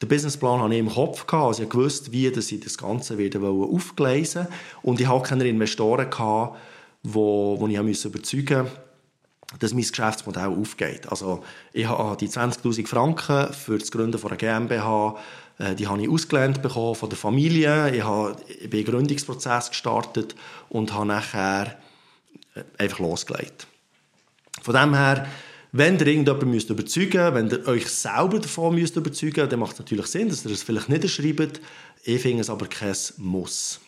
Den 0.00 0.08
Businessplan 0.08 0.60
hatte 0.60 0.74
ich 0.74 0.80
im 0.80 0.88
Kopf, 0.88 1.26
gehabt, 1.26 1.46
also 1.46 1.62
ich 1.64 1.74
wusste, 1.74 2.12
wie 2.12 2.28
ich 2.28 2.60
das 2.60 2.78
Ganze 2.78 3.18
wieder 3.18 3.40
aufgleisen 3.42 4.48
Und 4.82 5.00
ich 5.00 5.06
hatte 5.06 5.28
keine 5.28 5.48
Investoren, 5.48 6.10
gehabt, 6.10 6.56
wo, 7.02 7.56
wo 7.58 7.66
ich 7.66 7.76
überzeugen 7.76 8.58
musste, 8.58 8.66
dass 9.58 9.74
mein 9.74 9.82
Geschäftsmodell 9.82 10.48
aufgeht. 10.48 11.08
Also 11.10 11.44
ich 11.72 11.86
habe 11.86 12.16
die 12.16 12.28
20'000 12.28 12.86
Franken 12.86 13.52
für 13.52 13.78
das 13.78 13.90
Gründen 13.90 14.18
von 14.18 14.30
einer 14.30 14.38
GmbH 14.38 15.16
äh, 15.58 15.74
die 15.74 15.86
habe 15.86 16.02
ich 16.02 16.08
ausgelernt 16.08 16.62
bekommen 16.62 16.94
von 16.94 17.08
der 17.08 17.18
Familie. 17.18 17.94
Ich 17.94 18.02
habe 18.02 18.36
den 18.62 18.84
Gründungsprozess 18.84 19.70
gestartet 19.70 20.34
und 20.68 20.92
habe 20.92 21.06
nachher 21.06 21.78
äh, 22.54 22.62
einfach 22.78 22.98
losgelegt. 22.98 23.66
Von 24.62 24.74
dem 24.74 24.94
her, 24.94 25.26
wenn 25.72 25.98
ihr 25.98 26.06
irgendjemanden 26.06 26.50
müsst 26.50 26.70
überzeugen 26.70 27.34
wenn 27.34 27.50
ihr 27.50 27.66
euch 27.66 27.88
selber 27.88 28.38
davon 28.38 28.74
müsst 28.74 28.96
überzeugen 28.96 29.48
dann 29.48 29.60
macht 29.60 29.74
es 29.74 29.78
natürlich 29.78 30.06
Sinn, 30.06 30.28
dass 30.28 30.44
ihr 30.44 30.52
es 30.52 30.62
vielleicht 30.62 30.88
nicht 30.88 31.08
schreibt. 31.08 31.60
Ich 32.04 32.20
finde 32.20 32.42
es 32.42 32.50
aber 32.50 32.66
kein 32.66 32.96
Muss. 33.18 33.80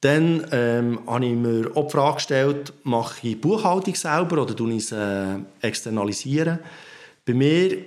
Dann 0.00 0.46
ähm, 0.52 1.00
habe 1.06 1.26
ich 1.26 1.32
mir 1.32 1.70
auch 1.74 1.86
die 1.86 1.92
Frage 1.92 2.14
gestellt, 2.16 2.72
mache 2.82 3.28
ich 3.28 3.40
Buchhaltung 3.40 3.94
selber 3.94 4.42
oder 4.42 4.54
tue 4.54 4.72
ich 4.72 4.84
es 4.84 4.92
äh, 4.92 5.38
externalisieren? 5.62 6.58
Bei 7.24 7.32
mir 7.32 7.78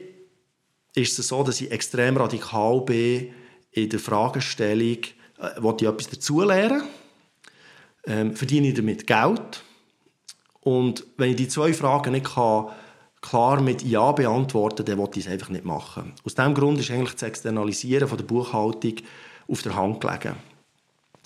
ist 0.96 1.20
es 1.20 1.28
so, 1.28 1.44
dass 1.44 1.62
ich 1.62 1.72
extrem 1.72 2.18
radikal 2.18 2.82
bin 2.82 3.30
in 3.72 3.90
der 3.90 4.00
Fragestellung, 4.00 4.98
äh, 5.38 5.62
will 5.62 5.76
ich 5.80 5.88
etwas 5.88 6.10
dazulernen? 6.10 6.84
Ähm, 8.06 8.36
verdiene 8.36 8.70
ich 8.70 8.74
damit 8.74 9.06
Geld? 9.06 9.64
Und 10.62 11.06
wenn 11.18 11.32
ich 11.32 11.36
die 11.36 11.48
zwei 11.48 11.74
Fragen 11.74 12.14
nicht 12.14 12.34
kann, 12.34 12.70
klar 13.22 13.62
mit 13.62 13.84
Ja 13.84 14.12
beantworten 14.12 14.86
dann 14.86 14.98
will 14.98 15.10
ich 15.14 15.26
es 15.26 15.32
einfach 15.32 15.50
nicht 15.50 15.66
machen. 15.66 16.14
Aus 16.26 16.36
diesem 16.36 16.54
Grund 16.54 16.80
ist 16.80 16.92
eigentlich 16.92 17.14
das 17.14 17.24
Externalisieren 17.24 18.08
von 18.08 18.18
der 18.18 18.26
Buchhaltung 18.26 18.96
auf 19.48 19.62
der 19.62 19.76
Hand 19.76 20.02
gelegen. 20.02 20.36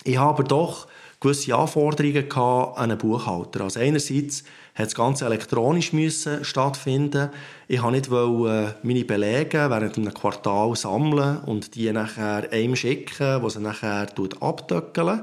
Ich 0.04 0.18
habe 0.18 0.28
aber 0.30 0.44
doch 0.44 0.86
gewisse 1.18 1.54
Anforderungen 1.54 2.30
an 2.30 2.90
einen 2.90 2.98
Buchhalter. 2.98 3.62
Also 3.62 3.80
einerseits 3.80 4.44
hat 4.74 4.86
das 4.86 4.94
Ganze 4.94 5.24
elektronisch 5.24 5.94
müssen 5.94 6.44
stattfinden. 6.44 7.30
Ich 7.68 7.82
wollte 7.82 7.96
nicht 7.96 8.10
wollen, 8.10 8.74
meine 8.82 9.04
Belege 9.04 9.70
während 9.70 9.96
einem 9.96 10.12
Quartal 10.12 10.76
sammeln 10.76 11.38
und 11.46 11.74
die 11.74 11.90
nachher 11.90 12.52
einem 12.52 12.76
schicken, 12.76 13.40
wo 13.40 13.48
sie 13.48 13.60
nachher 13.60 14.08
abdöckeln. 14.40 15.22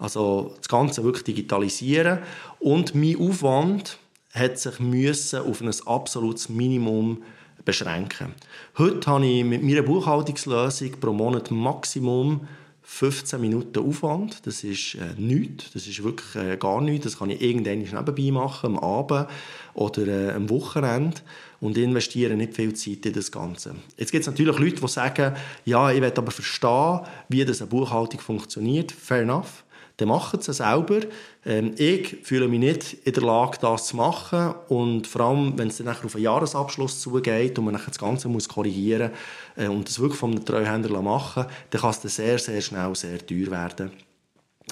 Also 0.00 0.54
das 0.58 0.68
Ganze 0.68 1.04
wirklich 1.04 1.24
digitalisieren. 1.24 2.18
Und 2.58 2.96
mein 2.96 3.16
Aufwand 3.20 3.98
hat 4.34 4.58
sich 4.58 4.80
müssen 4.80 5.40
auf 5.40 5.60
ein 5.60 5.70
absolutes 5.86 6.48
Minimum 6.48 7.22
beschränken. 7.64 8.34
Heute 8.76 9.08
habe 9.08 9.26
ich 9.26 9.44
mit 9.44 9.62
meiner 9.62 9.82
Buchhaltungslösung 9.82 10.92
pro 11.00 11.12
Monat 11.12 11.52
Maximum 11.52 12.48
15 12.88 13.40
Minuten 13.40 13.80
Aufwand, 13.80 14.46
das 14.46 14.62
ist 14.62 14.94
äh, 14.94 15.20
nichts, 15.20 15.72
das 15.72 15.88
ist 15.88 16.02
wirklich 16.04 16.34
äh, 16.36 16.56
gar 16.56 16.80
nichts, 16.80 17.04
das 17.04 17.18
kann 17.18 17.30
ich 17.30 17.42
irgendwann 17.42 17.80
nebenbei 17.80 18.30
machen, 18.30 18.76
am 18.76 18.78
Abend 18.78 19.28
oder 19.74 20.06
äh, 20.06 20.30
am 20.30 20.48
Wochenende 20.48 21.20
und 21.60 21.76
investiere 21.76 22.34
nicht 22.36 22.54
viel 22.54 22.72
Zeit 22.74 23.04
in 23.04 23.12
das 23.12 23.32
Ganze. 23.32 23.74
Jetzt 23.98 24.12
gibt 24.12 24.22
es 24.22 24.28
natürlich 24.28 24.58
Leute, 24.58 24.80
die 24.80 24.88
sagen, 24.88 25.34
ja, 25.64 25.90
ich 25.90 26.00
will 26.00 26.12
aber 26.16 26.30
verstehen, 26.30 27.00
wie 27.28 27.44
das 27.44 27.60
eine 27.60 27.68
Buchhaltung 27.68 28.20
funktioniert, 28.20 28.92
fair 28.92 29.22
enough 29.22 29.64
dann 29.98 30.08
machen 30.08 30.40
sie 30.40 30.50
es 30.50 30.58
selber. 30.58 31.00
Ähm, 31.44 31.74
ich 31.78 32.18
fühle 32.22 32.48
mich 32.48 32.60
nicht 32.60 32.94
in 33.04 33.12
der 33.14 33.22
Lage, 33.22 33.58
das 33.60 33.86
zu 33.86 33.96
machen. 33.96 34.54
Und 34.68 35.06
vor 35.06 35.22
allem, 35.22 35.56
wenn 35.56 35.68
es 35.68 35.78
dann 35.78 35.88
auf 35.88 36.14
einen 36.14 36.24
Jahresabschluss 36.24 37.00
zugeht 37.00 37.58
und 37.58 37.64
man 37.64 37.80
das 37.84 37.98
Ganze 37.98 38.28
muss 38.28 38.48
korrigieren 38.48 39.10
muss 39.56 39.64
äh, 39.64 39.68
und 39.68 39.88
das 39.88 39.98
wirklich 39.98 40.18
von 40.18 40.32
einem 40.32 40.44
Treuhänder 40.44 41.00
machen 41.00 41.46
dann 41.70 41.80
kann 41.80 41.90
es 41.90 42.00
dann 42.00 42.10
sehr, 42.10 42.38
sehr 42.38 42.60
schnell 42.60 42.94
sehr 42.94 43.24
teuer 43.26 43.50
werden. 43.50 43.90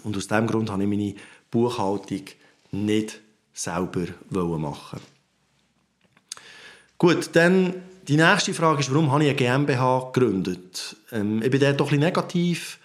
Und 0.02 0.16
aus 0.16 0.28
diesem 0.28 0.47
Grund 0.47 0.71
habe 0.71 0.83
ich 0.83 0.88
meine 0.88 1.14
Buchhaltung 1.50 2.25
nicht 2.73 3.21
selber 3.52 4.07
machen 4.59 5.00
Gut, 6.99 7.31
dann 7.35 7.75
die 8.09 8.16
nächste 8.16 8.54
Frage 8.54 8.81
ist, 8.81 8.93
warum 8.93 9.11
habe 9.11 9.25
ich 9.25 9.31
eine 9.31 9.37
GmbH 9.37 10.11
gegründet? 10.12 10.97
Ähm, 11.12 11.43
ich 11.43 11.50
bin 11.50 11.61
dort 11.61 11.81
doch 11.81 11.87
ein 11.87 11.90
bisschen 11.90 12.04
negativ 12.04 12.78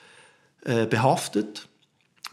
äh, 0.64 0.86
behaftet. 0.86 1.69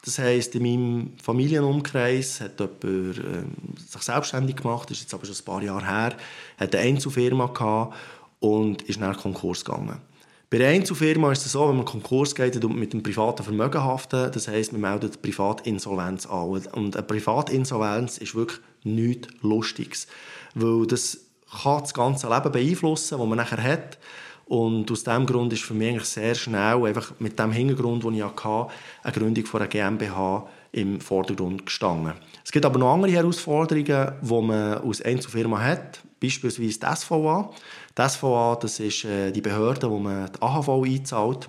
Das 0.06 0.20
heisst, 0.20 0.54
in 0.54 0.62
meinem 0.62 1.12
Familienumkreis 1.20 2.40
hat 2.40 2.60
jemand 2.60 3.18
ähm, 3.18 3.52
sich 3.76 4.02
selbstständig 4.02 4.54
gemacht, 4.54 4.88
ist 4.92 5.00
jetzt 5.00 5.12
aber 5.12 5.26
schon 5.26 5.34
ein 5.34 5.44
paar 5.44 5.62
Jahre 5.64 5.84
her, 5.84 6.16
hat 6.58 6.74
eine 6.76 6.84
Einzelfirma 6.84 7.46
gehabt 7.46 7.96
und 8.38 8.82
ist 8.82 9.00
nach 9.00 9.20
Konkurs 9.20 9.64
gegangen. 9.64 10.00
Bei 10.48 10.58
der 10.58 10.68
Einzelfirma 10.68 11.32
ist 11.32 11.44
es 11.44 11.50
so, 11.50 11.68
wenn 11.68 11.74
man 11.74 11.84
Konkurs 11.84 12.36
geht, 12.36 12.62
dann 12.62 12.78
mit 12.78 12.92
dem 12.92 13.02
privaten 13.02 13.42
Vermögen 13.42 13.82
haften. 13.82 14.30
Das 14.30 14.46
heisst, 14.46 14.70
man 14.70 14.80
meldet 14.80 15.22
Privatinsolvenz 15.22 16.26
an. 16.26 16.50
Und 16.50 16.96
eine 16.96 17.02
Privatinsolvenz 17.02 18.18
ist 18.18 18.36
wirklich 18.36 18.60
nichts 18.84 19.26
Lustiges. 19.42 20.06
Weil 20.54 20.86
das 20.86 21.18
kann 21.62 21.80
das 21.80 21.94
ganze 21.94 22.28
Leben 22.28 22.52
beeinflussen, 22.52 23.18
das 23.18 23.26
man 23.26 23.38
nachher 23.38 23.60
hat. 23.60 23.98
Und 24.46 24.90
aus 24.92 25.02
diesem 25.02 25.26
Grund 25.26 25.52
ist 25.52 25.64
für 25.64 25.74
mich 25.74 25.88
eigentlich 25.88 26.08
sehr 26.08 26.34
schnell, 26.36 26.84
einfach 26.84 27.12
mit 27.18 27.38
dem 27.38 27.50
Hintergrund, 27.50 28.04
den 28.04 28.14
ich 28.14 28.22
hatte, 28.22 28.68
eine 29.02 29.12
Gründung 29.12 29.44
von 29.44 29.60
einer 29.60 29.68
GmbH 29.68 30.46
im 30.70 31.00
Vordergrund 31.00 31.66
gestanden. 31.66 32.12
Es 32.44 32.52
gibt 32.52 32.64
aber 32.64 32.78
noch 32.78 32.94
andere 32.94 33.10
Herausforderungen, 33.10 34.12
die 34.22 34.42
man 34.42 34.74
als 34.78 35.02
Einzelfirma 35.02 35.60
hat, 35.60 36.00
beispielsweise 36.20 36.78
die 36.78 36.96
SVA. 36.96 37.50
Die 37.98 38.08
SVA, 38.08 38.58
das 38.60 38.78
ist 38.78 39.04
äh, 39.04 39.32
die 39.32 39.40
Behörde, 39.40 39.90
wo 39.90 39.98
man 39.98 40.30
die 40.30 40.40
AHV 40.40 40.68
einzahlt. 40.84 41.48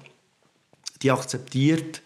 Die 1.03 1.11
akzeptiert 1.11 2.01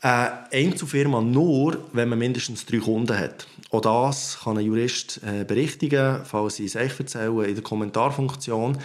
eine 0.00 0.50
Einzelfirma 0.50 1.20
nur, 1.20 1.84
wenn 1.92 2.08
man 2.08 2.18
mindestens 2.18 2.66
drei 2.66 2.78
Kunden 2.78 3.16
hat. 3.16 3.46
Auch 3.70 3.82
das 3.82 4.40
kann 4.42 4.58
ein 4.58 4.64
Jurist 4.64 5.20
äh, 5.22 5.44
berichtigen, 5.44 6.24
falls 6.24 6.58
ich 6.58 6.74
es 6.74 6.76
euch 6.76 6.98
erzähle, 6.98 7.46
in 7.46 7.54
der 7.54 7.62
Kommentarfunktion. 7.62 8.78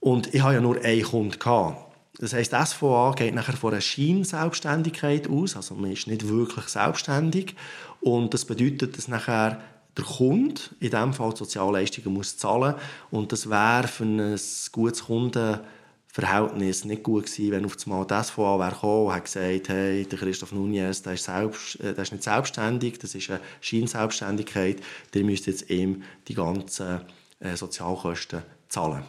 Und 0.00 0.34
ich 0.34 0.42
hatte 0.42 0.54
ja 0.54 0.60
nur 0.60 0.82
einen 0.82 1.02
Kunden. 1.02 1.38
Gehabt. 1.38 1.90
Das 2.18 2.32
heisst, 2.32 2.52
die 2.52 2.66
SVA 2.66 3.12
geht 3.16 3.34
nachher 3.34 3.56
von 3.56 3.72
einer 3.72 3.80
Scheinselbstständigkeit 3.80 5.28
aus, 5.28 5.56
also 5.56 5.74
man 5.74 5.92
ist 5.92 6.06
nicht 6.06 6.28
wirklich 6.28 6.66
selbstständig. 6.66 7.54
Und 8.00 8.34
das 8.34 8.44
bedeutet, 8.44 8.96
dass 8.98 9.08
nachher 9.08 9.60
der 9.96 10.04
Kunde, 10.04 10.60
in 10.80 10.90
diesem 10.90 11.12
Fall 11.14 11.30
die 11.30 11.38
Sozialleistungen, 11.38 12.12
muss 12.12 12.36
zahlen 12.36 12.74
und 13.10 13.32
das 13.32 13.48
wäre 13.48 13.88
für 13.88 14.04
ein 14.04 14.38
gutes 14.72 15.04
Kundenverhältnis 15.04 16.84
nicht 16.84 17.02
gut 17.02 17.26
gewesen, 17.26 17.52
wenn 17.52 17.64
auf 17.64 17.76
einmal 17.84 18.06
die 18.06 18.22
SVA 18.22 18.58
wäre 18.58 18.70
gekommen 18.70 19.06
und 19.06 19.14
hat 19.14 19.24
gesagt, 19.24 19.68
hey, 19.68 20.04
der 20.04 20.18
Christoph 20.18 20.52
Nunez, 20.52 21.02
der 21.02 21.14
ist, 21.14 21.24
selbst, 21.24 21.80
äh, 21.80 21.94
der 21.94 22.02
ist 22.02 22.12
nicht 22.12 22.24
selbstständig, 22.24 22.98
das 22.98 23.14
ist 23.14 23.30
eine 23.30 23.40
Scheinselbstständigkeit, 23.60 24.80
der 25.14 25.24
müsste 25.24 25.50
jetzt 25.50 25.70
ihm 25.70 26.02
die 26.28 26.34
ganzen 26.34 27.00
äh, 27.40 27.56
Sozialkosten 27.56 28.42
zahlen. 28.68 29.04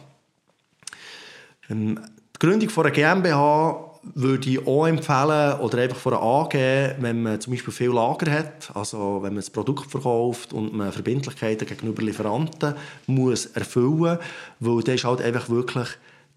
Ähm, 1.72 1.98
die 2.36 2.38
Gründung 2.38 2.68
von 2.70 2.86
einer 2.86 2.94
GmbH 2.94 3.88
würde 4.14 4.50
ich 4.50 4.66
auch 4.66 4.86
empfehlen, 4.86 5.60
oder 5.60 5.78
einfach 5.78 5.96
von 5.96 6.14
einer 6.14 6.22
AG, 6.22 6.54
wenn 6.98 7.22
man 7.22 7.40
zum 7.40 7.52
Beispiel 7.52 7.72
viel 7.72 7.90
Lager 7.90 8.30
hat, 8.32 8.74
also 8.74 9.20
wenn 9.22 9.34
man 9.34 9.42
ein 9.44 9.52
Produkt 9.52 9.90
verkauft 9.90 10.52
und 10.52 10.74
man 10.74 10.92
Verbindlichkeiten 10.92 11.68
gegenüber 11.68 12.02
Lieferanten 12.02 12.74
muss 13.06 13.46
erfüllen, 13.46 14.18
weil 14.58 14.82
dann 14.82 14.96
ist 14.96 15.04
halt 15.04 15.22
einfach 15.22 15.48
wirklich 15.48 15.88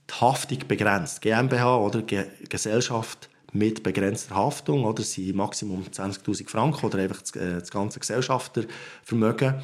die 0.09 0.13
Haftung 0.21 0.59
begrenzt. 0.67 1.21
GmbH 1.21 1.77
oder? 1.77 2.03
Ge 2.03 2.25
Gesellschaft 2.47 3.29
mit 3.51 3.81
begrenzter 3.81 4.35
Haftung, 4.35 4.83
oder? 4.83 5.01
Sind 5.01 5.35
Maximum 5.35 5.83
20'000 5.91 6.47
Franken 6.47 6.85
oder 6.85 6.99
einfach 6.99 7.21
das, 7.21 7.31
äh, 7.35 7.59
das 7.59 7.71
ganze 7.71 7.99
Gesellschaftervermögen 7.99 9.55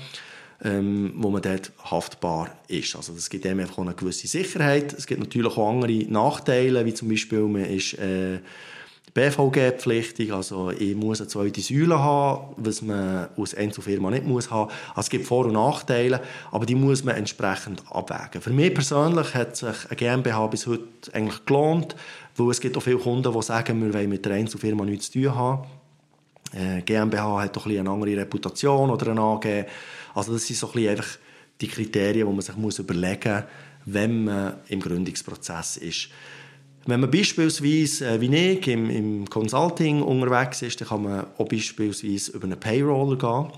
ähm, 0.64 1.14
wo 1.16 1.30
man 1.30 1.42
dort 1.42 1.72
haftbar 1.84 2.50
ist. 2.68 2.96
Also 2.96 3.14
das 3.14 3.30
gibt 3.30 3.46
einem 3.46 3.62
einfach 3.62 3.80
eine 3.80 3.94
gewisse 3.94 4.28
Sicherheit. 4.28 4.94
Es 4.94 5.08
gibt 5.08 5.20
natürlich 5.20 5.58
auch 5.58 5.70
andere 5.70 6.06
Nachteile, 6.08 6.86
wie 6.86 6.94
zum 6.94 7.10
Beispiel 7.10 7.42
man 7.42 7.66
ist 7.66 7.94
äh, 7.96 8.40
BVG-pflichtig, 9.14 10.32
also 10.32 10.72
ich 10.72 10.96
muss 10.96 11.20
eine 11.20 11.28
zweite 11.28 11.60
Säule 11.60 12.00
haben, 12.00 12.56
was 12.56 12.82
man 12.82 13.28
aus 13.36 13.54
Einzelfirma 13.54 14.10
nicht 14.10 14.26
muss 14.26 14.50
haben. 14.50 14.72
Also 14.90 15.02
es 15.02 15.10
gibt 15.10 15.26
Vor- 15.26 15.48
und 15.48 15.54
Nachteile, 15.54 16.22
aber 16.50 16.66
die 16.66 16.76
muss 16.76 17.04
man 17.04 17.16
entsprechend 17.18 17.84
abwägen. 17.92 18.42
Für 18.42 18.52
mich 18.52 18.74
persönlich 18.74 19.34
hat 19.36 19.58
sich 19.58 19.86
eine 19.88 19.98
GmbH 19.98 20.48
bis 20.48 20.66
heute 20.66 20.86
eigentlich 21.12 21.44
gelohnt, 21.44 21.96
weil 22.38 22.52
es 22.52 22.62
gibt 22.62 22.78
auch 22.78 22.84
viele 22.84 23.00
Kunden, 23.00 23.34
die 23.34 23.42
sagen, 23.42 23.84
wir 23.84 23.94
wollen 23.94 24.10
mit 24.10 24.26
der 24.26 24.34
Einzelfirma 24.34 24.86
nichts 24.86 25.12
zu 25.12 25.20
tun 25.20 25.36
haben. 25.36 25.68
Äh, 26.54 26.82
GmbH 26.82 27.42
hat 27.42 27.56
doch 27.56 27.66
ein 27.66 27.78
eine 27.78 27.90
andere 27.90 28.18
Reputation 28.18 28.90
oder 28.90 29.12
eine 29.12 29.22
AG. 29.22 29.66
Also 30.14 30.34
das 30.34 30.46
sind 30.46 30.58
so 30.58 30.72
ein 30.74 30.88
einfach 30.90 31.18
die 31.60 31.68
Kriterien, 31.68 32.28
die 32.28 32.34
man 32.34 32.42
sich 32.42 32.56
muss 32.56 32.80
überlegen 32.80 33.34
muss, 33.34 33.44
wenn 33.86 34.26
man 34.26 34.56
im 34.68 34.80
Gründungsprozess 34.80 35.78
ist. 35.78 36.10
Wenn 36.86 37.00
man 37.00 37.12
beispielsweise, 37.12 38.08
äh, 38.08 38.22
wie 38.22 38.36
ich, 38.36 38.68
im, 38.68 38.90
im, 38.90 39.30
Consulting 39.30 40.02
unterwegs 40.02 40.64
ist, 40.64 40.82
dann 40.82 40.88
kann 40.88 41.04
man 41.04 41.28
auch 41.38 41.48
beispielsweise 41.48 42.32
über 42.32 42.46
einen 42.46 42.60
Payroller 42.60 43.18
gehen. 43.18 43.52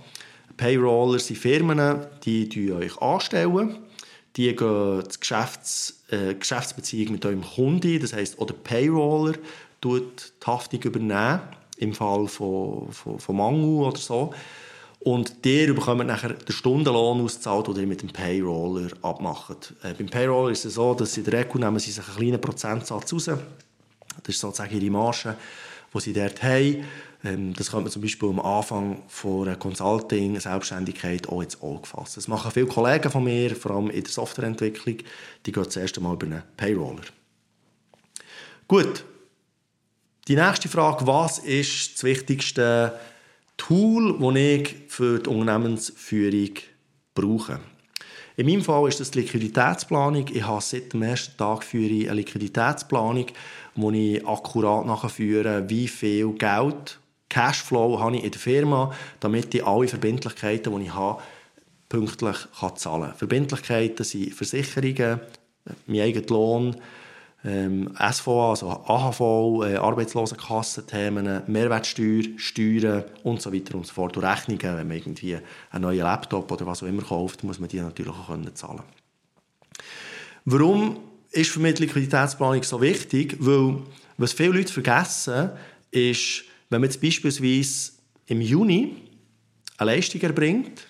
Payroller 0.57 1.19
sind 1.19 1.39
Firmen, 1.39 2.05
die 2.25 2.71
euch 2.71 2.97
anstellen. 3.01 3.77
Die 4.35 4.55
gehen 4.55 5.03
die 5.03 5.19
Geschäfts-, 5.19 6.03
äh, 6.09 6.33
Geschäftsbeziehung 6.33 7.13
mit 7.13 7.25
eurem 7.25 7.43
Kunden, 7.43 7.99
das 7.99 8.13
heisst, 8.13 8.39
auch 8.39 8.45
der 8.45 8.55
Payroller 8.55 9.35
tut 9.79 10.33
die 10.41 10.45
Haftung 10.45 10.81
übernehmen, 10.81 11.41
im 11.83 11.93
Fall 11.93 12.27
von, 12.27 12.91
von, 12.91 13.19
von 13.19 13.35
Mangel 13.35 13.85
oder 13.85 13.97
so. 13.97 14.33
Und 15.03 15.43
der 15.43 15.73
bekommt 15.73 16.07
nachher 16.07 16.33
den 16.33 16.53
Stundenlohn 16.53 17.21
ausgezahlt, 17.21 17.67
den 17.67 17.75
ihr 17.75 17.87
mit 17.87 18.01
dem 18.01 18.09
Payroller 18.09 18.87
abmacht. 19.01 19.73
Äh, 19.83 19.93
beim 19.93 20.07
Payroller 20.07 20.51
ist 20.51 20.63
es 20.63 20.75
so, 20.75 20.93
dass 20.93 21.17
in 21.17 21.25
der 21.25 21.39
Regel 21.39 21.59
nehmen 21.59 21.79
sie 21.79 21.91
sich 21.91 22.07
einen 22.07 22.17
kleinen 22.17 22.41
Prozentsatz 22.41 23.11
raus. 23.11 23.25
Das 23.25 23.39
ist 24.27 24.39
sozusagen 24.39 24.73
ihre 24.79 24.91
Marge, 24.91 25.35
die 25.93 25.99
sie 25.99 26.13
dort 26.13 26.41
haben. 26.41 26.85
Ähm, 27.25 27.53
das 27.53 27.69
könnte 27.69 27.83
man 27.83 27.91
zum 27.91 28.01
Beispiel 28.01 28.29
am 28.29 28.39
Anfang 28.39 29.03
von 29.09 29.47
einer 29.47 29.57
Consulting, 29.57 30.39
Selbstständigkeit 30.39 31.27
auch 31.27 31.41
ins 31.41 31.61
Auge 31.61 31.85
fassen. 31.85 32.15
Das 32.15 32.29
machen 32.29 32.51
viele 32.51 32.67
Kollegen 32.67 33.11
von 33.11 33.25
mir, 33.25 33.55
vor 33.57 33.71
allem 33.71 33.89
in 33.89 34.03
der 34.03 34.11
Softwareentwicklung. 34.11 34.97
Die 35.45 35.51
gehen 35.51 35.63
das 35.63 35.75
erste 35.75 35.99
Mal 35.99 36.13
über 36.13 36.27
einen 36.27 36.43
Payroller. 36.55 37.03
Gut. 38.69 39.03
Die 40.29 40.37
nächste 40.37 40.69
Frage, 40.69 41.05
was 41.05 41.39
ist 41.39 41.95
das 41.95 42.03
Wichtigste 42.05 42.97
Tool, 43.57 44.17
das 44.21 44.35
ich 44.35 44.75
für 44.87 45.19
die 45.19 45.29
Unternehmensführung 45.29 46.51
brauche. 47.13 47.59
In 48.37 48.45
meinem 48.45 48.61
Fall 48.61 48.87
ist 48.87 49.01
das 49.01 49.11
die 49.11 49.19
Liquiditätsplanung. 49.19 50.25
Ich 50.31 50.47
habe 50.47 50.61
seit 50.61 50.93
dem 50.93 51.01
ersten 51.01 51.35
Tag 51.35 51.65
führe 51.65 52.09
eine 52.09 52.21
Liquiditätsplanung, 52.21 53.25
wo 53.75 53.91
ich 53.91 54.25
akkurat 54.25 54.85
nachführe, 54.85 55.69
wie 55.69 55.89
viel 55.89 56.31
Geld, 56.31 56.99
Cashflow 57.27 57.99
habe 57.99 58.15
ich 58.15 58.23
in 58.23 58.31
der 58.31 58.39
Firma, 58.39 58.93
damit 59.19 59.53
ich 59.53 59.67
alle 59.67 59.89
Verbindlichkeiten, 59.89 60.79
die 60.79 60.85
ich 60.85 60.93
habe, 60.93 61.21
pünktlich 61.89 62.37
zahlen 62.75 63.09
kann. 63.09 63.15
Verbindlichkeiten 63.15 64.05
sind 64.05 64.33
Versicherungen, 64.33 65.19
mein 65.85 66.01
eigener 66.01 66.27
Lohn, 66.27 66.77
ähm, 67.45 67.93
SVA, 67.97 68.51
also 68.51 68.69
AHV, 68.69 69.65
äh, 69.65 69.75
Arbeitslosenskassenthemen, 69.75 71.43
Mehrwertsteuer, 71.47 72.23
Steuern 72.37 73.03
und 73.23 73.41
so 73.41 73.53
weiter 73.53 73.75
und 73.75 73.85
so 73.85 73.93
fort. 73.93 74.15
Und 74.15 74.23
Rechnungen, 74.23 74.77
wenn 74.77 74.87
man 74.87 74.97
irgendwie 74.97 75.37
einen 75.71 75.81
neuen 75.81 75.99
Laptop 75.99 76.51
oder 76.51 76.65
was 76.65 76.83
auch 76.83 76.87
immer 76.87 77.01
kauft, 77.01 77.43
muss 77.43 77.59
man 77.59 77.69
die 77.69 77.81
natürlich 77.81 78.13
auch 78.13 78.27
können 78.27 78.55
zahlen 78.55 78.83
Warum 80.45 80.99
ist 81.31 81.51
für 81.51 81.59
mich 81.59 81.75
die 81.75 81.83
Liquiditätsplanung 81.83 82.63
so 82.63 82.81
wichtig? 82.81 83.37
Weil, 83.39 83.77
was 84.17 84.33
viele 84.33 84.57
Leute 84.57 84.71
vergessen, 84.71 85.51
ist, 85.91 86.43
wenn 86.69 86.81
man 86.81 86.89
jetzt 86.89 87.01
beispielsweise 87.01 87.91
im 88.27 88.41
Juni 88.41 88.95
eine 89.77 89.91
Leistung 89.91 90.21
erbringt 90.21 90.87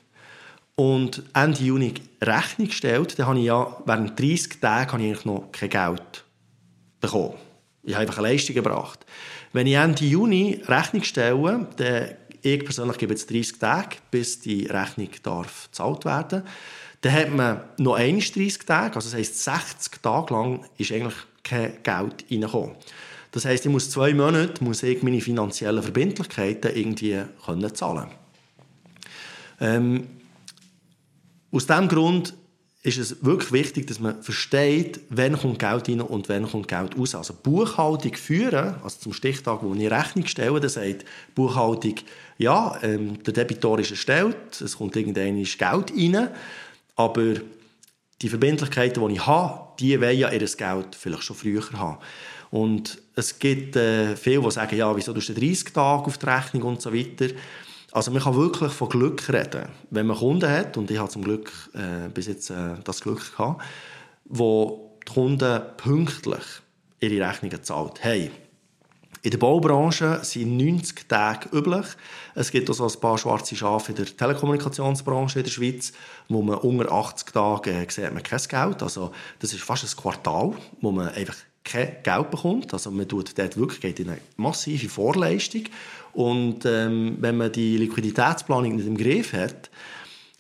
und 0.76 1.24
Ende 1.34 1.64
Juni 1.64 1.94
Rechnung 2.22 2.72
stellt, 2.72 3.18
dann 3.18 3.28
habe 3.28 3.40
ich 3.40 3.46
ja 3.46 3.78
während 3.86 4.20
30 4.20 4.60
Tagen 4.60 4.92
habe 4.92 5.04
ich 5.04 5.26
noch 5.26 5.52
kein 5.52 5.70
Geld 5.70 6.23
bekommen. 7.04 7.36
Ich 7.84 7.94
habe 7.94 8.04
einfach 8.04 8.18
eine 8.18 8.30
Leistung 8.30 8.56
gebracht. 8.56 9.06
Wenn 9.52 9.68
ich 9.68 9.76
Ende 9.76 10.06
Juni 10.06 10.62
Rechnung 10.66 11.04
stelle, 11.04 11.68
dann 11.76 12.10
ich 12.42 12.66
persönlich 12.66 12.98
gebe 12.98 13.14
jetzt 13.14 13.30
30 13.30 13.60
Tage, 13.60 13.98
bis 14.10 14.40
die 14.40 14.66
Rechnung 14.66 15.10
darf 15.22 15.70
gezahlt 15.70 16.06
werden 16.06 16.44
Dann 17.02 17.14
hat 17.14 17.30
man 17.30 17.62
noch 17.78 17.96
31 17.96 18.66
Tage, 18.66 18.96
also 18.96 19.10
das 19.10 19.18
heisst 19.18 19.44
60 19.44 20.02
Tage 20.02 20.34
lang 20.34 20.66
ist 20.78 20.92
eigentlich 20.92 21.16
kein 21.44 21.84
Geld 21.84 22.26
reingekommen. 22.30 22.76
Das 23.32 23.46
heisst, 23.46 23.66
ich 23.66 23.72
muss 23.72 23.90
zwei 23.90 24.14
Monate 24.14 24.64
muss 24.64 24.84
ich 24.84 25.04
meine 25.04 25.22
finanziellen 25.22 25.82
Verbindlichkeiten 25.82 26.76
irgendwie 26.76 27.22
können 27.46 27.74
zahlen 27.74 28.08
ähm, 29.60 30.08
Aus 31.52 31.66
diesem 31.66 31.88
Grund 31.88 32.34
ist 32.84 32.98
es 32.98 33.24
wirklich 33.24 33.54
wichtig, 33.54 33.88
dass 33.88 34.02
man 34.02 34.22
versteht, 34.22 35.00
wann 35.10 35.40
kommt 35.40 35.60
Geld 35.60 35.88
rein 35.88 36.02
und 36.02 36.28
wann 36.28 36.50
kommt 36.50 36.68
Geld 36.68 36.98
raus. 36.98 37.16
Also 37.16 37.34
Buchhaltung 37.34 38.14
führen, 38.16 38.76
also 38.84 39.00
zum 39.00 39.14
Stichtag, 39.14 39.64
wo 39.64 39.74
ich 39.74 39.90
Rechnung 39.90 40.28
stelle, 40.28 40.60
dann 40.60 40.70
sagt 40.70 41.06
Buchhaltung, 41.34 41.96
ja, 42.38 42.78
ähm, 42.84 43.24
der 43.24 43.34
Debitor 43.34 43.80
ist 43.80 43.92
erstellt, 43.92 44.60
es 44.60 44.78
kommt 44.78 44.98
irgendwann 44.98 45.42
Geld 45.42 45.94
rein, 45.96 46.30
aber 46.98 47.36
die 48.22 48.30
Verbindlichkeiten, 48.30 49.08
die 49.08 49.14
ich 49.16 49.26
habe, 49.26 49.64
die 49.80 50.00
wollen 50.02 50.18
ja 50.20 50.30
ihr 50.30 50.40
Geld 50.40 50.96
vielleicht 50.98 51.24
schon 51.24 51.38
früher 51.38 51.64
haben. 51.72 52.00
Und 52.52 53.02
es 53.16 53.40
gibt 53.40 53.78
äh, 53.78 54.16
viele, 54.18 54.42
die 54.42 54.52
sagen, 54.52 54.78
ja, 54.78 54.96
wieso 54.96 55.14
du 55.14 55.22
30 55.22 55.74
Tage 55.74 56.06
auf 56.06 56.18
die 56.18 56.26
Rechnung 56.26 56.64
und 56.64 56.82
so 56.82 56.94
weiter. 56.94 57.34
Also 57.94 58.10
man 58.10 58.24
kann 58.24 58.36
wirklich 58.36 58.74
von 58.74 58.90
Glück 58.90 59.30
reden, 59.30 59.70
wenn 59.92 60.08
man 60.08 60.18
Kunden 60.18 60.50
hat, 60.50 60.78
und 60.78 60.90
ich 60.90 60.98
habe 60.98 61.10
zum 61.10 61.24
Glück 61.24 61.52
äh, 61.76 62.10
bis 62.10 62.26
jetzt 62.26 62.50
äh, 62.50 62.74
das 62.84 63.02
Glück 63.02 63.38
gehabt, 63.38 63.62
wo 64.26 64.98
die 65.06 65.14
Kunden 65.14 65.62
pünktlich 65.78 66.44
ihre 67.00 67.30
Rechnungen 67.30 67.64
zahlt. 67.64 68.04
Hey, 68.04 68.32
in 69.22 69.30
der 69.30 69.38
Baubranche 69.38 70.20
sind 70.24 70.58
90 70.58 71.08
Tage 71.08 71.56
üblich. 71.56 71.86
Es 72.34 72.50
gibt 72.50 72.68
auch 72.72 72.74
so 72.74 72.88
ein 72.88 73.00
paar 73.00 73.20
schwarze 73.20 73.56
Schafe 73.56 73.92
in 73.92 73.98
der 73.98 74.06
Telekommunikationsbranche 74.08 75.40
in 75.40 75.46
der 75.46 75.52
Schweiz, 75.52 75.94
wo 76.28 76.42
man 76.42 76.58
unter 76.58 76.92
80 76.92 77.32
Tagen 77.32 77.76
äh, 77.76 77.86
sieht 77.92 78.12
man 78.12 78.24
kein 78.24 78.42
Geld. 78.42 78.82
Also 78.82 79.12
das 79.38 79.54
ist 79.54 79.62
fast 79.62 79.84
ein 79.84 80.02
Quartal, 80.02 80.54
wo 80.82 80.92
man 80.92 81.10
einfach 81.10 81.36
kein 81.64 81.98
Geld 82.04 82.32
bekommt. 82.32 82.74
Also 82.74 82.92
man 82.92 83.08
tut 83.08 83.38
dort 83.38 83.58
wirklich 83.58 83.82
geht 83.82 84.00
in 84.00 84.10
eine 84.10 84.22
massive 84.38 84.90
Vorleistung. 84.90 85.64
Und 86.14 86.66
ähm, 86.66 87.18
wenn 87.20 87.38
man 87.38 87.52
die 87.52 87.78
Liquiditätsplanung 87.78 88.76
nicht 88.76 88.88
im 88.88 88.98
Griff 88.98 89.34
hat, 89.34 89.70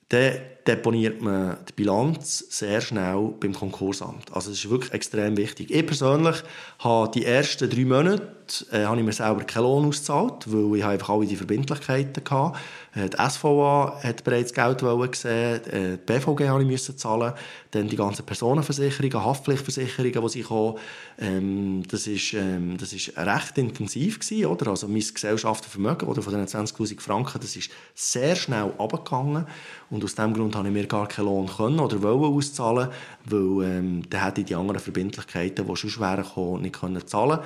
dann 0.09 0.33
deponiert 0.67 1.21
man 1.21 1.57
die 1.67 1.73
Bilanz 1.73 2.45
sehr 2.49 2.79
schnell 2.81 3.33
beim 3.39 3.53
Konkursamt. 3.53 4.31
Also 4.31 4.49
das 4.49 4.59
ist 4.59 4.69
wirklich 4.69 4.93
extrem 4.93 5.38
wichtig. 5.38 5.71
Ich 5.71 5.86
persönlich 5.86 6.38
habe 6.79 7.12
die 7.12 7.25
ersten 7.25 7.69
drei 7.69 7.86
Monate 7.86 8.36
äh, 8.71 8.86
habe 8.86 8.97
ich 8.99 9.06
mir 9.06 9.13
selber 9.13 9.43
keinen 9.43 9.63
Lohn 9.63 9.86
ausgezahlt, 9.86 10.45
weil 10.47 10.77
ich 10.77 10.86
einfach 10.86 11.10
alle 11.10 11.25
die 11.25 11.36
Verbindlichkeiten 11.36 12.23
hatte. 12.29 12.58
Äh, 12.95 13.10
die 13.10 13.17
SVA 13.17 13.99
hat 14.03 14.23
bereits 14.23 14.53
Geld 14.53 14.79
gesehen, 14.79 15.65
äh, 15.65 15.91
die 15.91 15.97
BVG 15.97 16.47
habe 16.47 16.62
ich 16.62 16.67
müssen 16.67 16.97
zahlen, 16.97 17.34
dann 17.71 17.88
die 17.88 17.95
ganzen 17.95 18.25
Personenversicherungen, 18.25 19.23
Haftpflichtversicherungen, 19.23 20.21
die 20.21 20.29
sie 20.29 20.41
kommen. 20.43 20.77
Ähm, 21.19 21.84
das 21.89 22.08
ist 22.08 22.34
ähm, 22.34 22.77
das 22.77 22.93
ist 22.93 23.17
recht 23.17 23.58
intensiv 23.58 24.19
gewesen, 24.19 24.45
oder? 24.45 24.67
Also 24.67 24.88
mein 24.88 24.99
Gesellschaftervermögen 25.01 26.08
oder 26.08 26.21
von 26.21 26.34
den 26.34 26.45
20'000 26.45 26.99
Franken, 26.99 27.39
das 27.41 27.56
ist 27.56 27.71
sehr 27.95 28.36
schnell 28.36 28.71
abgegangen 28.77 29.45
und 29.89 30.03
aus 30.03 30.15
diesem 30.15 30.34
Grund 30.34 30.56
habe 30.56 30.67
ich 30.67 30.73
mir 30.73 30.88
gar 30.88 31.08
keinen 31.08 31.25
Lohn 31.25 31.47
können 31.47 31.79
oder 31.79 32.01
wollen 32.01 32.36
auszahlen, 32.36 32.89
weil 33.25 33.67
ähm, 33.67 34.03
dann 34.10 34.23
hätte 34.23 34.41
ich 34.41 34.47
die 34.47 34.56
anderen 34.56 34.79
Verbindlichkeiten, 34.79 35.67
die 35.67 35.75
schon 35.75 35.89
schwer 35.89 36.23
kommen, 36.23 36.62
nicht 36.62 36.79
können 36.79 37.06
zahlen 37.06 37.39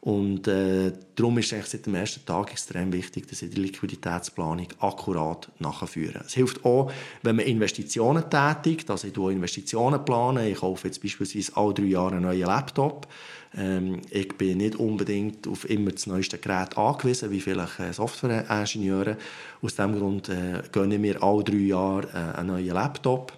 Und 0.00 0.46
äh, 0.46 0.92
darum 1.16 1.38
ist 1.38 1.52
es 1.52 1.70
seit 1.72 1.86
dem 1.86 1.96
ersten 1.96 2.24
Tag 2.24 2.52
extrem 2.52 2.92
wichtig, 2.92 3.26
dass 3.26 3.42
ich 3.42 3.50
die 3.50 3.60
Liquiditätsplanung 3.60 4.68
akkurat 4.78 5.48
nachführen. 5.58 6.22
Es 6.24 6.34
hilft 6.34 6.64
auch, 6.64 6.92
wenn 7.22 7.36
man 7.36 7.46
Investitionen 7.46 8.24
tätigt, 8.30 8.88
also 8.90 9.08
ich 9.08 9.12
plane 9.12 9.32
Investitionen 9.32 10.04
plane. 10.04 10.50
Ich 10.50 10.58
kaufe 10.58 10.86
jetzt 10.86 11.02
beispielsweise 11.02 11.56
alle 11.56 11.74
drei 11.74 11.84
Jahre 11.84 12.12
einen 12.12 12.22
neuen 12.22 12.46
Laptop. 12.46 13.08
Ähm, 13.56 14.02
ich 14.10 14.28
bin 14.36 14.58
nicht 14.58 14.76
unbedingt 14.76 15.48
auf 15.48 15.68
immer 15.68 15.90
das 15.90 16.06
neueste 16.06 16.38
Gerät 16.38 16.78
angewiesen, 16.78 17.32
wie 17.32 17.40
vielleicht 17.40 17.80
äh, 17.80 17.92
Softwareingenieure. 17.92 19.16
Aus 19.62 19.74
diesem 19.74 19.98
Grund 19.98 20.28
äh, 20.28 20.62
gönne 20.70 20.94
ich 20.94 21.00
mir 21.00 21.22
alle 21.22 21.42
drei 21.42 21.56
Jahre 21.56 22.08
äh, 22.14 22.38
einen 22.38 22.48
neuen 22.48 22.68
Laptop. 22.68 23.32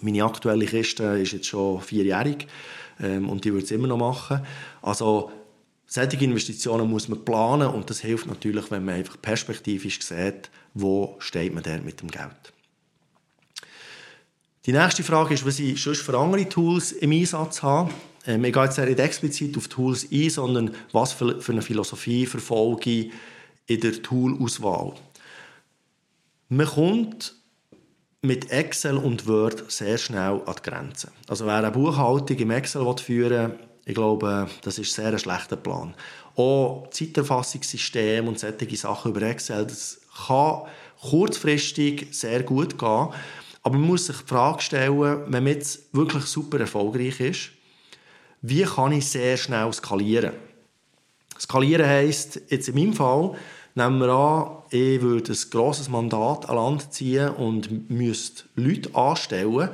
Meine 0.00 0.24
aktuelle 0.24 0.66
Kiste 0.66 1.04
ist 1.18 1.32
jetzt 1.32 1.46
schon 1.46 1.80
vierjährig 1.80 2.46
ähm, 3.00 3.28
und 3.28 3.44
die 3.44 3.52
würde 3.52 3.64
es 3.64 3.70
immer 3.70 3.88
noch 3.88 3.98
machen. 3.98 4.40
Also 4.82 5.30
solche 5.88 6.22
Investitionen 6.22 6.88
muss 6.88 7.08
man 7.08 7.24
planen 7.24 7.68
und 7.68 7.88
das 7.90 8.00
hilft 8.00 8.26
natürlich, 8.26 8.70
wenn 8.70 8.84
man 8.84 8.96
einfach 8.96 9.20
perspektivisch 9.20 10.00
sieht, 10.02 10.50
wo 10.74 11.16
steht 11.18 11.54
man 11.54 11.62
da 11.62 11.78
mit 11.78 12.02
dem 12.02 12.10
Geld. 12.10 12.52
Die 14.66 14.72
nächste 14.72 15.02
Frage 15.02 15.32
ist, 15.32 15.46
was 15.46 15.58
ich 15.58 15.82
sonst 15.82 16.02
für 16.02 16.16
andere 16.16 16.46
Tools 16.46 16.92
im 16.92 17.10
Einsatz 17.10 17.62
habe. 17.62 17.90
Ähm, 18.26 18.44
ich 18.44 18.52
gehe 18.52 18.64
jetzt 18.64 18.76
nicht 18.76 18.98
explizit 18.98 19.56
auf 19.56 19.68
Tools 19.68 20.06
ein, 20.12 20.28
sondern 20.28 20.74
was 20.92 21.14
für, 21.14 21.40
für 21.40 21.52
eine 21.52 21.62
Philosophie 21.62 22.26
verfolge 22.26 22.90
ich 22.90 23.12
in 23.66 23.80
der 23.80 24.02
Toolauswahl. 24.02 24.92
Man 26.50 26.66
kommt 26.66 27.34
mit 28.20 28.50
Excel 28.50 28.98
und 28.98 29.26
Word 29.26 29.70
sehr 29.70 29.96
schnell 29.96 30.42
an 30.44 30.54
die 30.58 30.70
Grenzen. 30.70 31.12
Also 31.28 31.46
wer 31.46 31.54
eine 31.54 31.70
Buchhaltung 31.70 32.36
im 32.36 32.50
Excel 32.50 32.94
führen 32.98 33.52
will, 33.52 33.67
ich 33.88 33.94
glaube, 33.94 34.46
das 34.60 34.78
ist 34.78 34.92
sehr 34.92 35.06
ein 35.06 35.18
schlechter 35.18 35.56
Plan. 35.56 35.94
Auch 36.36 36.88
Zeiterfassungssystem 36.90 38.28
und 38.28 38.38
solche 38.38 38.76
Sachen 38.76 39.12
über 39.12 39.22
Excel, 39.22 39.64
das 39.64 39.98
kann 40.26 40.64
kurzfristig 41.00 42.08
sehr 42.10 42.42
gut 42.42 42.78
gehen. 42.78 43.08
Aber 43.62 43.78
man 43.78 43.88
muss 43.88 44.06
sich 44.06 44.18
die 44.18 44.26
Frage 44.26 44.60
stellen, 44.60 45.00
wenn 45.00 45.42
man 45.42 45.54
jetzt 45.54 45.94
wirklich 45.94 46.24
super 46.24 46.60
erfolgreich 46.60 47.18
ist, 47.20 47.48
wie 48.42 48.64
kann 48.64 48.92
ich 48.92 49.08
sehr 49.08 49.38
schnell 49.38 49.72
skalieren? 49.72 50.34
Skalieren 51.40 51.86
heisst, 51.86 52.42
jetzt 52.50 52.68
in 52.68 52.74
meinem 52.74 52.92
Fall, 52.92 53.36
nehmen 53.74 54.00
wir 54.00 54.10
an, 54.10 54.62
ich 54.68 55.00
würde 55.00 55.32
ein 55.32 55.50
grosses 55.50 55.88
Mandat 55.88 56.46
an 56.46 56.56
Land 56.56 56.92
ziehen 56.92 57.30
und 57.30 57.88
müsste 57.88 58.44
Leute 58.54 58.94
anstellen, 58.94 59.70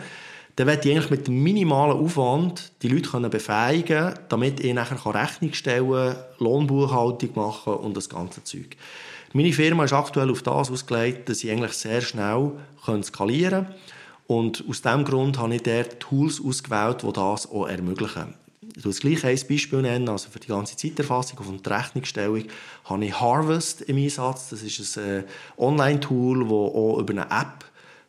dann 0.57 0.67
werde 0.69 0.89
ich 0.89 0.95
eigentlich 0.95 1.11
mit 1.11 1.27
dem 1.27 1.43
minimalen 1.43 1.99
Aufwand 1.99 2.73
die 2.83 2.89
Leute 2.89 3.11
können 3.11 3.31
befähigen 3.31 4.15
damit 4.29 4.61
ich 4.61 4.73
nachher 4.73 5.15
Rechnung 5.15 5.53
stellen 5.53 5.91
kann, 5.91 6.17
Lohnbuchhaltung 6.39 7.31
machen 7.35 7.75
und 7.75 7.97
das 7.97 8.09
ganze 8.09 8.45
Zeug. 8.45 8.77
Meine 9.33 9.53
Firma 9.53 9.85
ist 9.85 9.93
aktuell 9.93 10.31
auf 10.31 10.43
das 10.43 10.71
ausgelegt, 10.71 11.29
dass 11.29 11.43
ich 11.43 11.51
eigentlich 11.51 11.73
sehr 11.73 12.01
schnell 12.01 12.53
skalieren 13.03 13.67
kann. 13.67 13.75
Und 14.29 14.65
aus 14.69 14.81
diesem 14.81 15.05
Grund 15.05 15.39
habe 15.39 15.57
ich 15.57 15.63
dort 15.63 15.99
Tools 15.99 16.41
ausgewählt, 16.43 17.03
die 17.03 17.13
das 17.13 17.51
auch 17.51 17.67
ermöglichen. 17.67 18.35
Ich 18.77 18.85
will 18.85 18.93
gleich 18.93 19.25
ein 19.25 19.49
Beispiel 19.49 19.83
nennen. 19.83 20.09
Also 20.09 20.31
für 20.31 20.39
die 20.39 20.49
ganze 20.49 20.77
Zeiterfassung 20.77 21.39
und 21.47 21.67
die 21.67 21.71
Rechnungsstellung 21.71 22.45
habe 22.85 23.05
ich 23.05 23.21
Harvest 23.21 23.83
im 23.83 23.97
Einsatz. 23.97 24.51
Das 24.51 24.63
ist 24.63 24.99
ein 24.99 25.05
äh, 25.05 25.25
Online-Tool, 25.59 26.45
das 26.45 26.53
auch 26.53 26.99
über 26.99 27.13
eine 27.13 27.23
App 27.23 27.65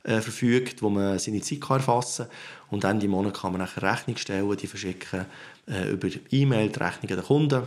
äh, 0.06 0.22
verfügt, 0.22 0.82
wo 0.82 0.90
man 0.90 1.20
seine 1.20 1.42
Zeit 1.42 1.62
kann 1.62 1.78
erfassen 1.78 2.28
kann. 2.28 2.36
Und 2.70 2.84
Ende 2.84 3.08
Monat 3.08 3.34
kann 3.34 3.52
man 3.52 3.62
nachher 3.62 3.84
Rechnung 3.84 4.18
stellen, 4.18 4.56
die 4.56 4.68
verschicken 4.68 5.26
äh, 5.68 5.92
über 5.92 6.08
E-Mail 6.32 6.70
die 6.70 6.80
Rechnungen 6.80 7.16
der 7.16 7.26
Kunden. 7.26 7.64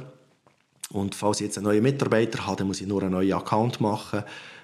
Und 0.90 1.14
falls 1.14 1.40
ich 1.40 1.46
jetzt 1.46 1.59
einen 1.59 1.66
neuen 1.66 1.83
Mitarbeiter 1.83 2.46
habe, 2.46 2.57
dann 2.57 2.66
muss 2.66 2.81
ich 2.81 2.87
nur 2.87 3.03
einen 3.03 3.12
neuen 3.12 3.33
Account 3.33 3.81
machen, 3.81 4.22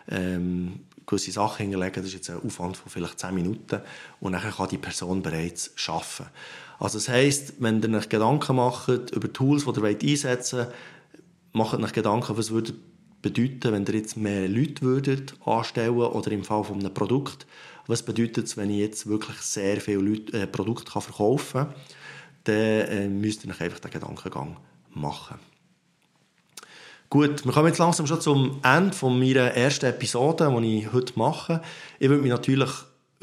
ähm, 0.08 0.80
gewisse 1.04 1.32
Sachen 1.32 1.62
hinterlegen. 1.62 1.96
Das 1.96 2.06
ist 2.06 2.14
jetzt 2.14 2.30
ein 2.30 2.40
Aufwand 2.44 2.76
von 2.76 2.90
vielleicht 2.90 3.18
10 3.18 3.34
Minuten. 3.34 3.80
Und 4.20 4.32
dann 4.32 4.40
kann 4.40 4.68
die 4.68 4.78
Person 4.78 5.20
bereits 5.22 5.72
arbeiten. 5.86 6.30
Also 6.78 6.98
das 6.98 7.08
heisst, 7.08 7.54
wenn 7.58 7.82
ihr 7.82 7.98
euch 7.98 8.08
Gedanken 8.08 8.56
macht 8.56 8.88
über 8.88 9.32
Tools, 9.32 9.64
die 9.64 9.80
ihr 9.80 10.10
einsetzen 10.12 10.58
wollt, 10.58 10.72
macht 11.52 11.74
euch 11.78 11.92
Gedanken, 11.92 12.36
was 12.36 12.50
würde 12.50 12.74
bedeuten, 13.24 13.72
wenn 13.72 13.86
ihr 13.86 13.94
jetzt 13.94 14.18
mehr 14.18 14.46
Leute 14.48 14.82
würdet 14.82 15.34
anstellen 15.46 15.96
oder 15.96 16.30
im 16.30 16.44
Fall 16.44 16.62
von 16.62 16.78
einem 16.78 16.92
Produkt, 16.92 17.46
was 17.86 18.02
bedeutet 18.02 18.46
es, 18.46 18.56
wenn 18.58 18.68
ich 18.70 18.78
jetzt 18.78 19.06
wirklich 19.06 19.38
sehr 19.38 19.80
viele 19.80 20.02
Leute, 20.02 20.42
äh, 20.42 20.46
Produkte 20.46 20.92
kann 20.92 21.02
verkaufen 21.02 21.66
kann, 21.66 21.74
dann 22.44 22.54
äh, 22.54 23.08
müsst 23.08 23.44
ihr 23.44 23.50
euch 23.50 23.60
einfach 23.62 23.80
den 23.80 23.90
Gedankengang 23.90 24.58
machen. 24.92 25.38
Gut, 27.08 27.44
wir 27.44 27.52
kommen 27.52 27.68
jetzt 27.68 27.78
langsam 27.78 28.06
schon 28.06 28.20
zum 28.20 28.60
Ende 28.62 28.94
von 28.94 29.18
meiner 29.18 29.52
ersten 29.52 29.86
Episode, 29.86 30.54
die 30.60 30.78
ich 30.80 30.92
heute 30.92 31.18
mache. 31.18 31.62
Ich 31.98 32.08
würde 32.08 32.22
mich 32.22 32.30
natürlich 32.30 32.70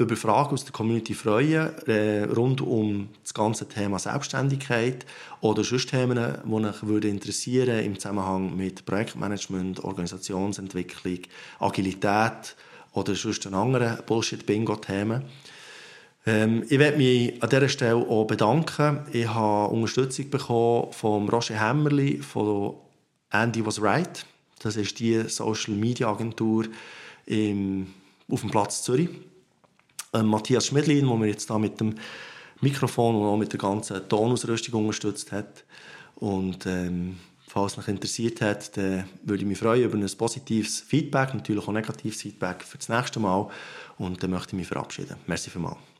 über 0.02 0.16
Fragen 0.16 0.54
aus 0.54 0.64
der 0.64 0.72
Community 0.72 1.14
freuen, 1.14 1.70
äh, 1.86 2.24
rund 2.24 2.60
um 2.60 3.08
das 3.22 3.32
ganze 3.32 3.68
Thema 3.68 3.98
Selbstständigkeit 3.98 5.06
oder 5.40 5.64
sonst 5.64 5.90
Themen, 5.90 6.18
die 6.44 6.48
mich 6.48 6.82
würde 6.82 7.08
interessieren 7.08 7.84
im 7.84 7.98
Zusammenhang 7.98 8.56
mit 8.56 8.84
Projektmanagement, 8.84 9.82
Organisationsentwicklung, 9.82 11.18
Agilität 11.60 12.56
oder 12.92 13.14
sonst 13.14 13.46
anderen 13.46 13.98
Bullshit-Bingo-Themen. 14.04 15.22
Ähm, 16.26 16.64
ich 16.68 16.78
möchte 16.78 16.98
mich 16.98 17.42
an 17.42 17.48
dieser 17.48 17.68
Stelle 17.68 17.96
auch 17.96 18.26
bedanken. 18.26 19.00
Ich 19.12 19.28
habe 19.28 19.72
Unterstützung 19.72 20.30
bekommen 20.30 20.92
von 20.92 21.28
Roger 21.28 21.60
Hämmerli, 21.60 22.18
von 22.18 22.74
Andy 23.30 23.64
Was 23.64 23.80
Right. 23.80 24.26
Das 24.60 24.76
ist 24.76 24.98
die 25.00 25.22
Social-Media-Agentur 25.28 26.66
auf 27.26 28.40
dem 28.40 28.50
Platz 28.50 28.82
Zürich 28.82 29.08
ähm, 30.12 30.26
Matthias 30.26 30.66
Schmidlin, 30.66 31.06
der 31.06 31.16
mir 31.16 31.28
jetzt 31.28 31.48
da 31.48 31.58
mit 31.58 31.80
dem 31.80 31.94
Mikrofon 32.60 33.16
und 33.16 33.26
auch 33.26 33.36
mit 33.36 33.52
der 33.52 33.58
ganzen 33.58 34.08
Tonausrüstung 34.08 34.80
unterstützt 34.80 35.32
hat. 35.32 35.64
Und 36.16 36.66
ähm, 36.66 37.18
falls 37.48 37.76
mich 37.76 37.88
interessiert 37.88 38.40
hat, 38.40 38.76
dann 38.76 39.04
würde 39.24 39.42
ich 39.42 39.48
mich 39.48 39.58
freuen 39.58 39.84
über 39.84 39.98
ein 39.98 40.10
positives 40.16 40.80
Feedback, 40.80 41.34
natürlich 41.34 41.66
auch 41.66 41.72
negatives 41.72 42.22
Feedback 42.22 42.62
für 42.62 42.78
das 42.78 42.88
nächste 42.88 43.20
Mal. 43.20 43.48
Und 43.98 44.22
dann 44.22 44.30
möchte 44.30 44.50
ich 44.50 44.54
mich 44.54 44.68
verabschieden. 44.68 45.16
Merci 45.26 45.50
vielmals. 45.50 45.91